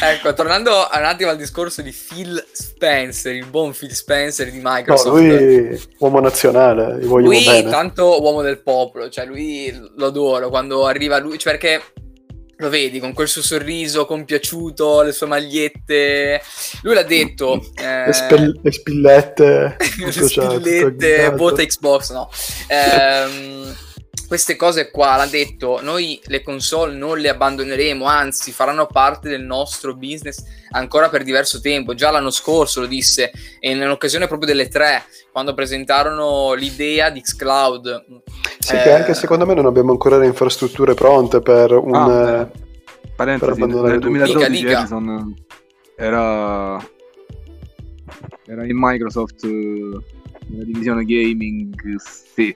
ecco, 0.02 0.34
tornando 0.34 0.72
un 0.72 1.04
attimo 1.04 1.30
al 1.30 1.38
discorso 1.38 1.82
di 1.82 1.92
Phil 1.92 2.44
Spencer, 2.52 3.34
il 3.36 3.46
buon 3.46 3.74
Phil 3.74 3.94
Spencer 3.94 4.50
di 4.50 4.60
Microsoft. 4.62 5.08
No, 5.08 5.22
lui 5.22 5.82
uomo 5.98 6.20
nazionale, 6.20 7.00
gli 7.00 7.06
voglio 7.06 7.28
lui, 7.28 7.44
bene. 7.44 7.70
tanto 7.70 8.22
uomo 8.22 8.42
del 8.42 8.62
popolo, 8.62 9.10
cioè 9.10 9.26
lui 9.26 9.74
lo 9.96 10.06
adoro 10.08 10.50
quando 10.50 10.86
arriva 10.86 11.18
lui, 11.18 11.38
cioè 11.38 11.58
perché 11.58 11.82
lo 12.58 12.70
vedi 12.70 13.00
con 13.00 13.14
quel 13.14 13.28
suo 13.28 13.42
sorriso 13.42 14.06
compiaciuto, 14.06 15.02
le 15.02 15.14
sue 15.14 15.28
magliette. 15.28 16.42
Lui 16.82 16.94
l'ha 16.94 17.04
detto. 17.04 17.66
Eh... 17.76 18.06
Le, 18.08 18.14
spell- 18.14 18.60
le 18.62 18.72
spillette. 18.72 19.78
le 20.04 20.12
spillette, 20.12 21.30
vota 21.36 21.64
Xbox, 21.64 22.12
no. 22.12 22.30
Ehm 22.68 23.88
queste 24.28 24.56
cose 24.56 24.92
qua, 24.92 25.16
l'ha 25.16 25.26
detto, 25.26 25.80
noi 25.82 26.20
le 26.26 26.42
console 26.42 26.94
non 26.96 27.18
le 27.18 27.30
abbandoneremo, 27.30 28.06
anzi 28.06 28.52
faranno 28.52 28.86
parte 28.86 29.30
del 29.30 29.44
nostro 29.44 29.96
business 29.96 30.44
ancora 30.72 31.10
per 31.10 31.24
diverso 31.24 31.60
tempo. 31.62 31.94
Già 31.94 32.12
l'anno 32.12 32.30
scorso 32.30 32.82
lo 32.82 32.86
disse, 32.86 33.32
e 33.60 33.74
nell'occasione 33.74 34.28
proprio 34.28 34.48
delle 34.48 34.68
tre, 34.68 35.04
quando 35.32 35.54
presentarono 35.54 36.54
l'idea 36.54 37.10
di 37.10 37.22
Xcloud. 37.22 38.06
Sì, 38.60 38.76
eh... 38.76 38.82
che 38.82 38.94
anche 38.94 39.14
secondo 39.14 39.46
me 39.46 39.54
non 39.54 39.66
abbiamo 39.66 39.92
ancora 39.92 40.18
le 40.18 40.28
infrastrutture 40.28 40.94
pronte 40.94 41.42
per 41.42 41.72
un... 41.72 41.96
Ah, 41.96 42.50
Parentesi, 43.16 43.52
abbandonare 43.52 43.98
nel 43.98 44.00
tutto. 44.00 44.14
2012 44.14 44.50
Dica, 44.50 44.68
dica. 44.68 44.80
Edison 44.80 45.34
era 45.98 46.82
era 48.50 48.66
in 48.66 48.78
Microsoft 48.78 49.44
eh, 49.44 49.50
nella 50.48 50.64
divisione 50.64 51.06
gaming, 51.06 51.76
sì. 52.34 52.54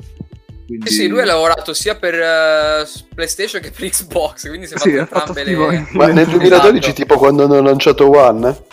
Quindi... 0.66 0.90
Sì, 0.90 0.94
sì, 0.94 1.08
lui 1.08 1.22
ha 1.22 1.26
lavorato 1.26 1.74
sia 1.74 1.96
per 1.96 2.16
eh, 2.16 2.88
PlayStation 3.14 3.62
che 3.62 3.72
per 3.72 3.90
Xbox, 3.90 4.48
quindi 4.48 4.68
si 4.68 4.74
è 4.74 4.78
fatto 4.78 4.90
Sì, 4.90 4.96
entrambe 4.96 5.44
le... 5.44 5.88
Ma 5.92 6.08
nel 6.08 6.28
2012, 6.28 6.78
Esatto. 6.78 6.94
tipo 6.94 7.18
quando 7.18 7.44
hanno 7.44 7.62
lanciato 7.62 8.10
One, 8.10 8.64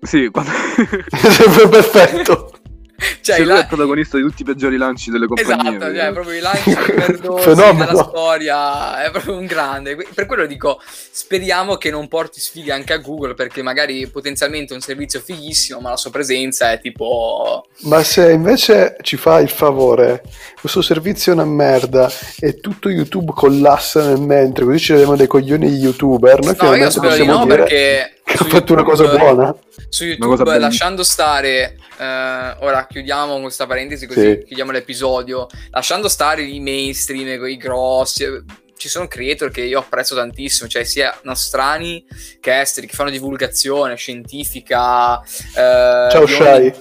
Sì, 0.00 0.28
quando... 0.30 0.50
perfetto. 1.68 2.50
Cioè, 3.26 3.38
lui 3.40 3.48
è 3.50 3.52
la- 3.54 3.58
il 3.60 3.66
protagonista 3.66 4.16
di 4.16 4.22
tutti 4.22 4.42
i 4.42 4.44
peggiori 4.44 4.76
lanci 4.76 5.10
delle 5.10 5.26
compagnie. 5.26 5.76
Esatto, 5.76 5.94
cioè, 5.94 6.12
proprio 6.12 6.36
i 6.36 6.40
lanci 6.40 6.74
perdosi 6.94 7.42
Fenomeno. 7.42 7.84
della 7.86 8.02
storia, 8.04 9.04
è 9.04 9.10
proprio 9.10 9.36
un 9.36 9.46
grande. 9.46 9.96
Per 9.96 10.26
quello 10.26 10.46
dico, 10.46 10.80
speriamo 10.86 11.76
che 11.76 11.90
non 11.90 12.06
porti 12.08 12.40
sfighe 12.40 12.72
anche 12.72 12.92
a 12.92 12.98
Google, 12.98 13.34
perché 13.34 13.62
magari 13.62 14.06
potenzialmente 14.08 14.72
è 14.72 14.76
un 14.76 14.80
servizio 14.80 15.20
fighissimo, 15.20 15.80
ma 15.80 15.90
la 15.90 15.96
sua 15.96 16.10
presenza 16.10 16.70
è 16.70 16.80
tipo... 16.80 17.66
Ma 17.82 18.02
se 18.02 18.30
invece 18.30 18.96
ci 19.02 19.16
fa 19.16 19.40
il 19.40 19.48
favore, 19.50 20.22
questo 20.60 20.80
servizio 20.82 21.32
è 21.32 21.34
una 21.34 21.44
merda 21.44 22.10
e 22.38 22.60
tutto 22.60 22.88
YouTube 22.88 23.32
collassa 23.34 24.06
nel 24.06 24.20
mentre, 24.20 24.64
così 24.64 24.78
ci 24.78 24.92
vediamo 24.92 25.16
dei 25.16 25.26
coglioni 25.26 25.68
di 25.68 25.76
youtuber, 25.76 26.38
noi 26.40 26.44
No, 26.44 26.50
io 26.50 26.54
finalmente 26.54 26.90
spero 26.90 27.14
di 27.16 27.26
no, 27.26 27.44
dire 27.44 27.56
perché... 27.56 28.10
che 28.26 28.32
ha 28.32 28.44
fatto 28.44 28.72
una 28.72 28.82
cosa 28.82 29.04
YouTube- 29.04 29.22
buona. 29.24 29.56
su 29.88 30.04
YouTube 30.04 30.42
bella. 30.42 30.58
lasciando 30.58 31.04
stare 31.04 31.76
eh, 31.96 32.56
ora 32.58 32.86
chiudiamo 32.90 33.40
questa 33.40 33.66
parentesi 33.66 34.06
così 34.06 34.20
Sì. 34.20 34.44
chiudiamo 34.46 34.72
l'episodio 34.72 35.46
lasciando 35.70 36.08
stare 36.08 36.42
i 36.42 36.58
mainstream 36.58 37.44
i 37.46 37.56
grossi 37.56 38.24
eh, 38.24 38.42
ci 38.76 38.88
sono 38.88 39.06
creator 39.06 39.50
che 39.50 39.62
io 39.62 39.78
apprezzo 39.78 40.16
tantissimo 40.16 40.68
cioè 40.68 40.82
sia 40.82 41.16
nostrani 41.22 42.04
che 42.40 42.60
esteri 42.60 42.88
che 42.88 42.94
fanno 42.94 43.10
divulgazione 43.10 43.94
scientifica 43.94 45.20
eh, 45.22 46.08
Ciao 46.10 46.26
Shai, 46.26 46.74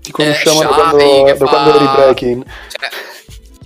ti 0.00 0.10
conosciamo 0.10 0.60
da 0.62 0.66
Shai 0.68 0.74
quando, 0.74 1.22
da 1.24 1.36
fa- 1.36 1.44
quando 1.46 1.74
eri 1.76 1.84
breaking. 1.94 2.44
cioè, 2.68 2.88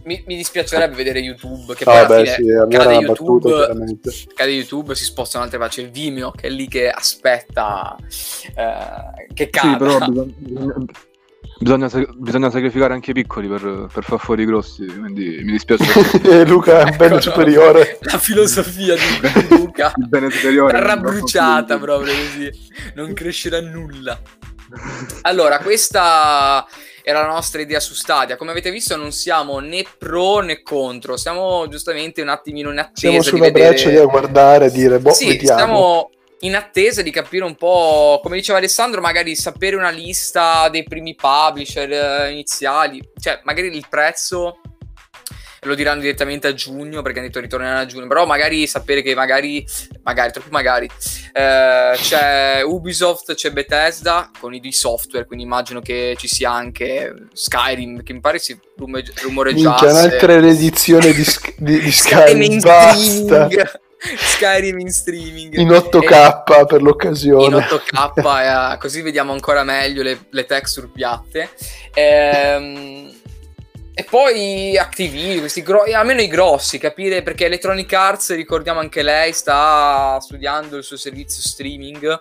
mi, 0.07 0.23
mi 0.27 0.37
dispiacerebbe 0.37 0.95
vedere 0.95 1.19
YouTube 1.21 1.75
che 1.75 1.85
Ah, 1.85 1.87
poi 1.87 1.97
alla 1.99 2.07
beh, 2.07 2.27
fine 2.33 2.66
sì, 2.71 2.77
cade 2.77 2.99
battuta, 3.07 3.49
YouTube 3.49 3.55
chiaramente. 3.64 4.11
cade 4.35 4.51
YouTube 4.51 4.95
si 4.95 5.05
spostano 5.05 5.45
altre 5.45 5.59
facce 5.59 5.81
il 5.83 5.90
Vimeo 5.90 6.31
che 6.31 6.47
è 6.47 6.51
lì 6.51 6.69
che 6.69 6.88
aspetta 6.90 7.97
eh, 8.55 9.27
che 9.35 9.51
cada 9.51 9.69
Sì, 9.71 9.77
però 9.77 9.99
bisogna, 11.59 11.88
bisogna, 11.88 12.07
bisogna 12.16 12.51
sacrificare 12.51 12.92
anche 12.95 13.11
i 13.11 13.14
piccoli 13.14 13.49
per, 13.49 13.88
per 13.92 14.05
far 14.05 14.19
fuori 14.21 14.42
i 14.42 14.47
grossi, 14.47 14.85
quindi 14.87 15.40
mi 15.42 15.53
dispiace 15.53 15.85
per 16.21 16.31
e 16.33 16.47
Luca 16.47 16.81
è 16.81 16.83
un 16.90 16.97
bene 16.97 17.05
Ecco, 17.05 17.14
no. 17.14 17.21
superiore. 17.21 17.99
La 18.03 18.19
filosofia 18.19 18.95
di 18.95 19.49
Luca. 19.49 19.92
il 19.97 20.09
bene 20.09 20.31
superiore. 20.31 20.73
Terra 20.73 20.95
non 20.95 21.03
va 21.05 21.11
bruciata 21.11 21.75
fatto- 21.79 21.79
proprio 21.85 22.12
così. 22.14 22.51
Non 22.95 23.12
crescerà 23.14 23.61
nulla. 23.61 24.21
Allora, 25.23 25.59
questa 25.59 26.66
era 27.09 27.21
la 27.21 27.29
nostra 27.29 27.61
idea 27.61 27.79
su 27.79 27.95
Stadia. 27.95 28.35
Come 28.35 28.51
avete 28.51 28.73
visto, 28.73 28.97
non 28.97 29.12
siamo 29.12 29.61
né 29.61 29.85
pro 29.97 30.40
né 30.40 30.62
contro. 30.62 31.16
Siamo 31.16 31.69
giustamente 31.69 32.21
un 32.21 32.29
attimino 32.31 32.73
in 32.73 32.79
attesa 32.81 33.09
Siamo 33.09 33.23
sulla 33.23 33.45
vedere... 33.45 33.69
breccia 33.69 33.90
di 33.90 33.97
guardare 33.99 34.66
e 34.66 34.71
dire, 34.73 34.99
boh, 34.99 35.12
sì, 35.12 35.29
vediamo. 35.29 35.57
stiamo 35.57 36.11
in 36.40 36.57
attesa 36.57 37.03
di 37.03 37.12
capire 37.12 37.45
un 37.45 37.55
po', 37.55 38.19
come 38.21 38.35
diceva 38.35 38.59
Alessandro, 38.59 39.01
magari 39.01 39.37
sapere 39.37 39.77
una 39.77 39.90
lista 39.90 40.69
dei 40.69 40.83
primi 40.83 41.14
publisher 41.14 41.92
eh, 41.92 42.33
iniziali, 42.33 43.01
cioè 43.21 43.38
magari 43.45 43.69
il 43.69 43.87
prezzo 43.88 44.59
lo 45.66 45.74
diranno 45.74 46.00
direttamente 46.00 46.46
a 46.46 46.55
giugno 46.55 47.02
perché 47.02 47.18
hanno 47.18 47.29
detto 47.29 47.40
ritorneranno 47.40 47.81
a 47.81 47.87
giugno, 47.87 48.07
però 48.07 48.26
magari 48.26 48.66
sapere 48.66 49.02
che 49.02 49.14
magari, 49.14 49.66
magari, 50.02 50.33
troppo 50.33 50.48
magari, 50.50 50.88
eh, 51.33 51.92
c'è 51.96 52.62
Ubisoft, 52.64 53.35
c'è 53.35 53.50
Bethesda 53.50 54.31
con 54.38 54.55
i 54.55 54.61
di 54.61 54.72
software, 54.72 55.26
quindi 55.26 55.44
immagino 55.44 55.81
che 55.81 56.14
ci 56.18 56.29
sia 56.29 56.52
anche 56.52 57.12
Skyrim, 57.33 58.02
che 58.02 58.12
mi 58.12 58.20
pare 58.20 58.38
si 58.38 58.59
rume- 58.76 59.02
Minchia, 59.02 59.22
rumoreggiasse. 59.22 59.87
un'altra 59.87 60.35
edizione 60.35 61.12
di, 61.12 61.24
di, 61.59 61.81
di 61.81 61.92
Skyrim 61.92 62.42
Sky, 62.42 62.52
in 62.52 62.59
basta. 62.61 63.48
streaming. 63.48 63.81
Skyrim 63.98 64.79
in 64.79 64.90
streaming 64.90 65.55
In 65.55 65.68
8K 65.68 66.66
per 66.66 66.81
in 66.81 66.85
l'occasione. 66.85 67.57
8K, 67.57 68.72
eh, 68.74 68.79
così 68.79 69.00
vediamo 69.00 69.33
ancora 69.33 69.64
meglio 69.64 70.02
le, 70.02 70.26
le 70.31 70.44
texture 70.44 70.88
piatte. 70.92 71.50
Ehm, 71.94 73.11
e 73.98 74.04
poi 74.04 74.76
Activision, 74.76 75.38
questi 75.38 75.62
gro- 75.62 75.85
almeno 75.90 76.20
i 76.20 76.26
grossi, 76.26 76.76
capire 76.76 77.22
perché 77.22 77.46
Electronic 77.46 77.90
Arts, 77.94 78.35
ricordiamo 78.35 78.78
anche 78.78 79.00
lei, 79.00 79.32
sta 79.32 80.18
studiando 80.20 80.76
il 80.76 80.85
suo 80.85 80.98
servizio 80.98 81.40
streaming 81.40 82.20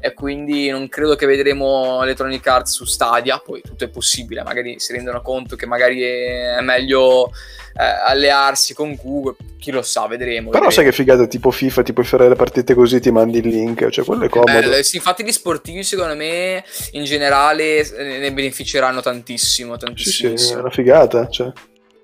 e 0.00 0.14
quindi 0.14 0.68
non 0.70 0.88
credo 0.88 1.14
che 1.14 1.26
vedremo 1.26 2.02
Electronic 2.02 2.44
Arts 2.44 2.72
su 2.72 2.84
Stadia, 2.86 3.38
poi 3.38 3.62
tutto 3.62 3.84
è 3.84 3.88
possibile, 3.88 4.42
magari 4.42 4.80
si 4.80 4.92
rendono 4.94 5.22
conto 5.22 5.54
che 5.54 5.64
magari 5.64 6.02
è 6.02 6.60
meglio 6.60 7.28
eh, 7.28 7.71
allearsi 7.74 8.74
con 8.74 8.98
Google, 9.00 9.36
chi 9.58 9.70
lo 9.70 9.82
sa, 9.82 10.06
vedremo. 10.06 10.50
Però 10.50 10.64
vedremo. 10.64 10.70
sai 10.70 10.84
che 10.84 10.92
figata 10.92 11.26
tipo 11.26 11.50
FIFA, 11.50 11.82
ti 11.82 11.92
puoi 11.92 12.04
fare 12.04 12.28
le 12.28 12.34
partite 12.34 12.74
così, 12.74 13.00
ti 13.00 13.10
mandi 13.10 13.38
il 13.38 13.48
link, 13.48 13.88
cioè 13.88 14.04
quello 14.04 14.24
è 14.24 14.28
comodo. 14.28 14.52
Bello, 14.52 14.82
sì, 14.82 14.96
infatti 14.96 15.24
gli 15.24 15.32
sportivi 15.32 15.82
secondo 15.82 16.14
me 16.14 16.64
in 16.92 17.04
generale 17.04 17.78
eh, 17.78 18.18
ne 18.18 18.32
beneficeranno 18.32 19.00
tantissimo, 19.00 19.76
Sì, 19.94 20.10
sì, 20.10 20.22
tantissimo. 20.22 20.58
è 20.58 20.60
una 20.60 20.70
figata. 20.70 21.28
Cioè. 21.28 21.52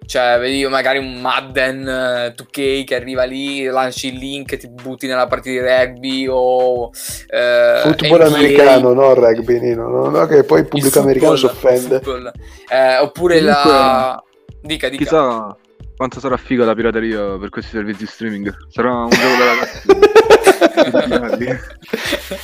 Cioè, 0.08 0.38
vedi 0.38 0.66
magari 0.66 0.96
un 0.96 1.20
Madden 1.20 1.86
eh, 1.86 2.34
2K 2.34 2.84
che 2.84 2.94
arriva 2.94 3.24
lì, 3.24 3.64
lanci 3.64 4.08
il 4.08 4.14
link, 4.18 4.56
ti 4.56 4.66
butti 4.66 5.06
nella 5.06 5.26
partita 5.26 5.60
di 5.60 5.68
rugby 5.68 6.26
o 6.26 6.90
eh, 7.28 7.80
Football 7.82 8.20
NBA, 8.20 8.26
americano, 8.26 8.94
non 8.94 9.12
rugby, 9.12 9.60
Nino. 9.60 9.88
No, 9.88 10.08
no, 10.08 10.26
che 10.26 10.44
poi 10.44 10.60
il 10.60 10.64
il 10.64 10.70
pubblico 10.70 11.00
americano 11.00 11.36
si 11.36 11.44
offende. 11.44 12.00
Eh, 12.70 12.96
oppure 13.00 13.42
la... 13.42 14.22
Dica, 14.62 14.88
dica. 14.88 15.02
Chissà 15.04 15.56
quanto 15.96 16.20
sarà 16.20 16.36
figa 16.36 16.64
la 16.64 16.74
pirateria 16.74 17.36
per 17.38 17.48
questi 17.48 17.70
servizi 17.72 18.06
streaming. 18.06 18.54
Sarà 18.70 18.92
un 18.92 19.08
gioco 19.10 19.36
da 19.36 19.44
ragazzi. 19.44 19.86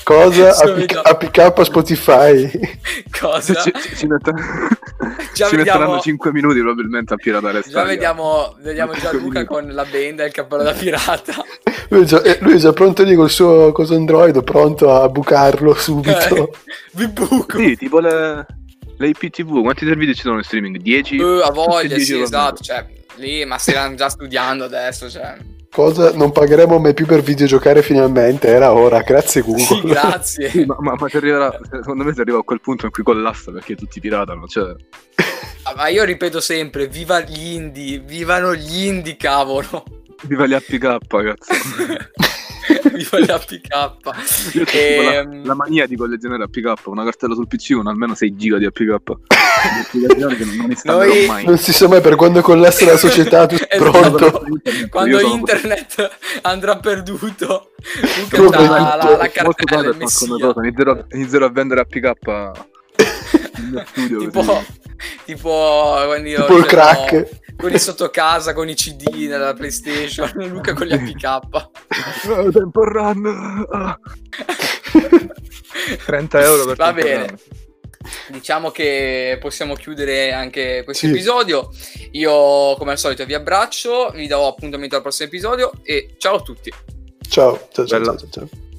Cosa? 0.02 0.52
Subito. 0.52 1.00
APK, 1.00 1.38
APK 1.38 1.64
Spotify. 1.64 2.50
Cosa? 3.20 3.54
ci, 3.54 3.72
ci- 3.96 4.06
Già 4.06 5.48
ci 5.48 5.56
vediamo- 5.56 5.80
metteranno 5.80 6.00
5 6.00 6.32
minuti 6.32 6.58
probabilmente 6.60 7.14
a 7.14 7.16
piratare 7.16 7.62
Già 7.66 7.82
vediamo, 7.84 8.54
vediamo 8.60 8.92
già 8.94 9.12
Luca 9.12 9.44
con 9.44 9.66
la 9.68 9.84
benda 9.84 10.24
e 10.24 10.26
il 10.26 10.32
cappello 10.32 10.62
da 10.62 10.72
pirata. 10.72 11.32
Lui 11.88 12.02
è, 12.02 12.04
già, 12.04 12.22
eh, 12.22 12.38
lui 12.40 12.54
è 12.54 12.58
già 12.58 12.72
pronto 12.72 13.02
lì 13.02 13.14
col 13.14 13.30
suo 13.30 13.72
coso 13.72 13.94
Android, 13.94 14.42
pronto 14.42 14.92
a 14.92 15.08
bucarlo 15.08 15.74
subito. 15.74 16.50
Vi 16.92 17.08
buco. 17.08 17.58
Sì, 17.58 17.76
tipo 17.76 17.98
le, 18.00 18.46
le 18.98 19.08
IPTV, 19.08 19.62
quanti 19.62 19.86
servizi 19.86 20.14
ci 20.14 20.22
sono 20.22 20.36
in 20.38 20.42
streaming? 20.44 20.76
10? 20.78 21.16
Eh, 21.16 21.42
a 21.42 21.50
voglia, 21.50 21.94
10 21.96 22.04
sì, 22.04 22.20
esatto. 22.20 22.62
Cioè, 22.62 22.86
lì, 23.16 23.44
ma 23.44 23.58
stiamo 23.58 23.94
già 23.94 24.08
studiando 24.08 24.64
adesso. 24.64 25.08
Cioè. 25.10 25.36
Cosa? 25.70 26.12
Non 26.12 26.30
pagheremo 26.30 26.78
mai 26.78 26.94
più 26.94 27.04
per 27.04 27.20
videgiocare 27.22 27.82
finalmente? 27.82 28.46
Era 28.48 28.72
ora, 28.72 29.00
grazie 29.02 29.42
Google. 29.42 29.62
Sì, 29.64 29.80
grazie. 29.86 30.48
Sì, 30.50 30.64
ma, 30.64 30.76
ma, 30.78 30.94
ma 30.96 31.06
arriverà, 31.12 31.58
secondo 31.68 32.04
me 32.04 32.14
si 32.14 32.20
arriva 32.20 32.38
a 32.38 32.42
quel 32.42 32.60
punto 32.60 32.86
in 32.86 32.92
cui 32.92 33.02
collassa 33.02 33.50
perché 33.50 33.74
tutti 33.74 33.98
piratano. 34.00 34.46
Cioè, 34.46 34.74
Ah, 35.66 35.74
Ma 35.76 35.88
io 35.88 36.04
ripeto 36.04 36.40
sempre: 36.40 36.86
viva 36.88 37.20
gli 37.20 37.54
indie, 37.54 37.98
vivano 37.98 38.54
gli 38.54 38.84
indie, 38.86 39.16
cavolo. 39.16 39.82
viva 40.24 40.46
gli 40.46 40.52
APK, 40.52 40.78
cazzo. 40.78 41.52
APK. 43.28 44.54
Io 44.54 44.62
ho 44.62 44.64
tipo 44.64 45.02
la, 45.02 45.12
Ehm, 45.14 45.44
la 45.46 45.54
mania 45.54 45.86
di 45.86 45.96
collezionare 45.96 46.44
APK, 46.44 46.86
una 46.86 47.04
cartella 47.04 47.34
sul 47.34 47.46
PC 47.46 47.74
con 47.74 47.86
almeno 47.86 48.14
6 48.14 48.36
giga 48.36 48.58
di 48.58 48.64
APK. 48.66 48.96
Applicazioni 49.64 50.36
che 50.36 50.44
non, 50.44 50.74
Noi- 50.84 51.26
mai. 51.26 51.44
Non 51.44 51.58
si 51.58 51.72
sa 51.72 51.88
mai 51.88 52.00
per 52.00 52.16
quando 52.16 52.40
collassa 52.42 52.84
la 52.86 52.96
società, 52.96 53.46
tu 53.46 53.56
sei 53.56 53.66
Esatto. 53.70 53.90
pronto. 53.90 54.46
Quando 54.90 55.20
internet 55.20 56.10
andrà 56.42 56.76
perduto, 56.76 57.70
Luca 58.36 58.58
la, 58.68 58.96
la, 58.96 59.16
la 59.16 59.28
cartella 59.30 59.92
cosa, 59.96 60.54
inizierò, 60.62 61.04
inizierò 61.12 61.46
a 61.46 61.50
vendere 61.50 61.80
APK 61.80 62.02
nel 63.58 63.70
mio 63.70 63.84
studio. 63.86 64.18
Tipo, 64.20 64.40
così. 64.44 64.66
tipo 65.24 65.48
quando 66.06 66.28
io 66.28 66.40
Tipo 66.40 66.56
il 66.58 66.66
crack. 66.66 67.28
Con 67.56 67.72
i 67.72 67.78
sotto 67.78 68.10
casa 68.10 68.52
con 68.52 68.68
i 68.68 68.74
CD 68.74 69.26
nella 69.26 69.54
PlayStation, 69.54 70.30
Luca 70.48 70.72
con 70.72 70.86
gli 70.86 70.92
APK. 70.92 71.24
Ah, 71.24 71.40
Temple 72.52 72.90
Run! 72.92 73.66
ah. 73.72 73.98
30 76.06 76.42
euro 76.42 76.66
per 76.66 76.76
Va 76.76 76.92
bene. 76.92 77.26
Run. 77.26 77.38
Diciamo 78.28 78.70
che 78.70 79.38
possiamo 79.40 79.74
chiudere 79.74 80.32
anche 80.32 80.82
questo 80.84 81.06
Sì. 81.06 81.12
episodio. 81.12 81.70
Io, 82.12 82.74
come 82.76 82.90
al 82.92 82.98
solito, 82.98 83.24
vi 83.24 83.34
abbraccio, 83.34 84.10
vi 84.10 84.26
do 84.26 84.46
appuntamento 84.46 84.96
al 84.96 85.02
prossimo 85.02 85.28
episodio 85.28 85.72
e 85.82 86.14
ciao 86.18 86.36
a 86.36 86.42
tutti. 86.42 86.70
Ciao, 87.28 87.68
ciao, 87.72 87.86
ciao, 87.86 88.04
ciao, 88.04 88.28
ciao. 88.30 88.73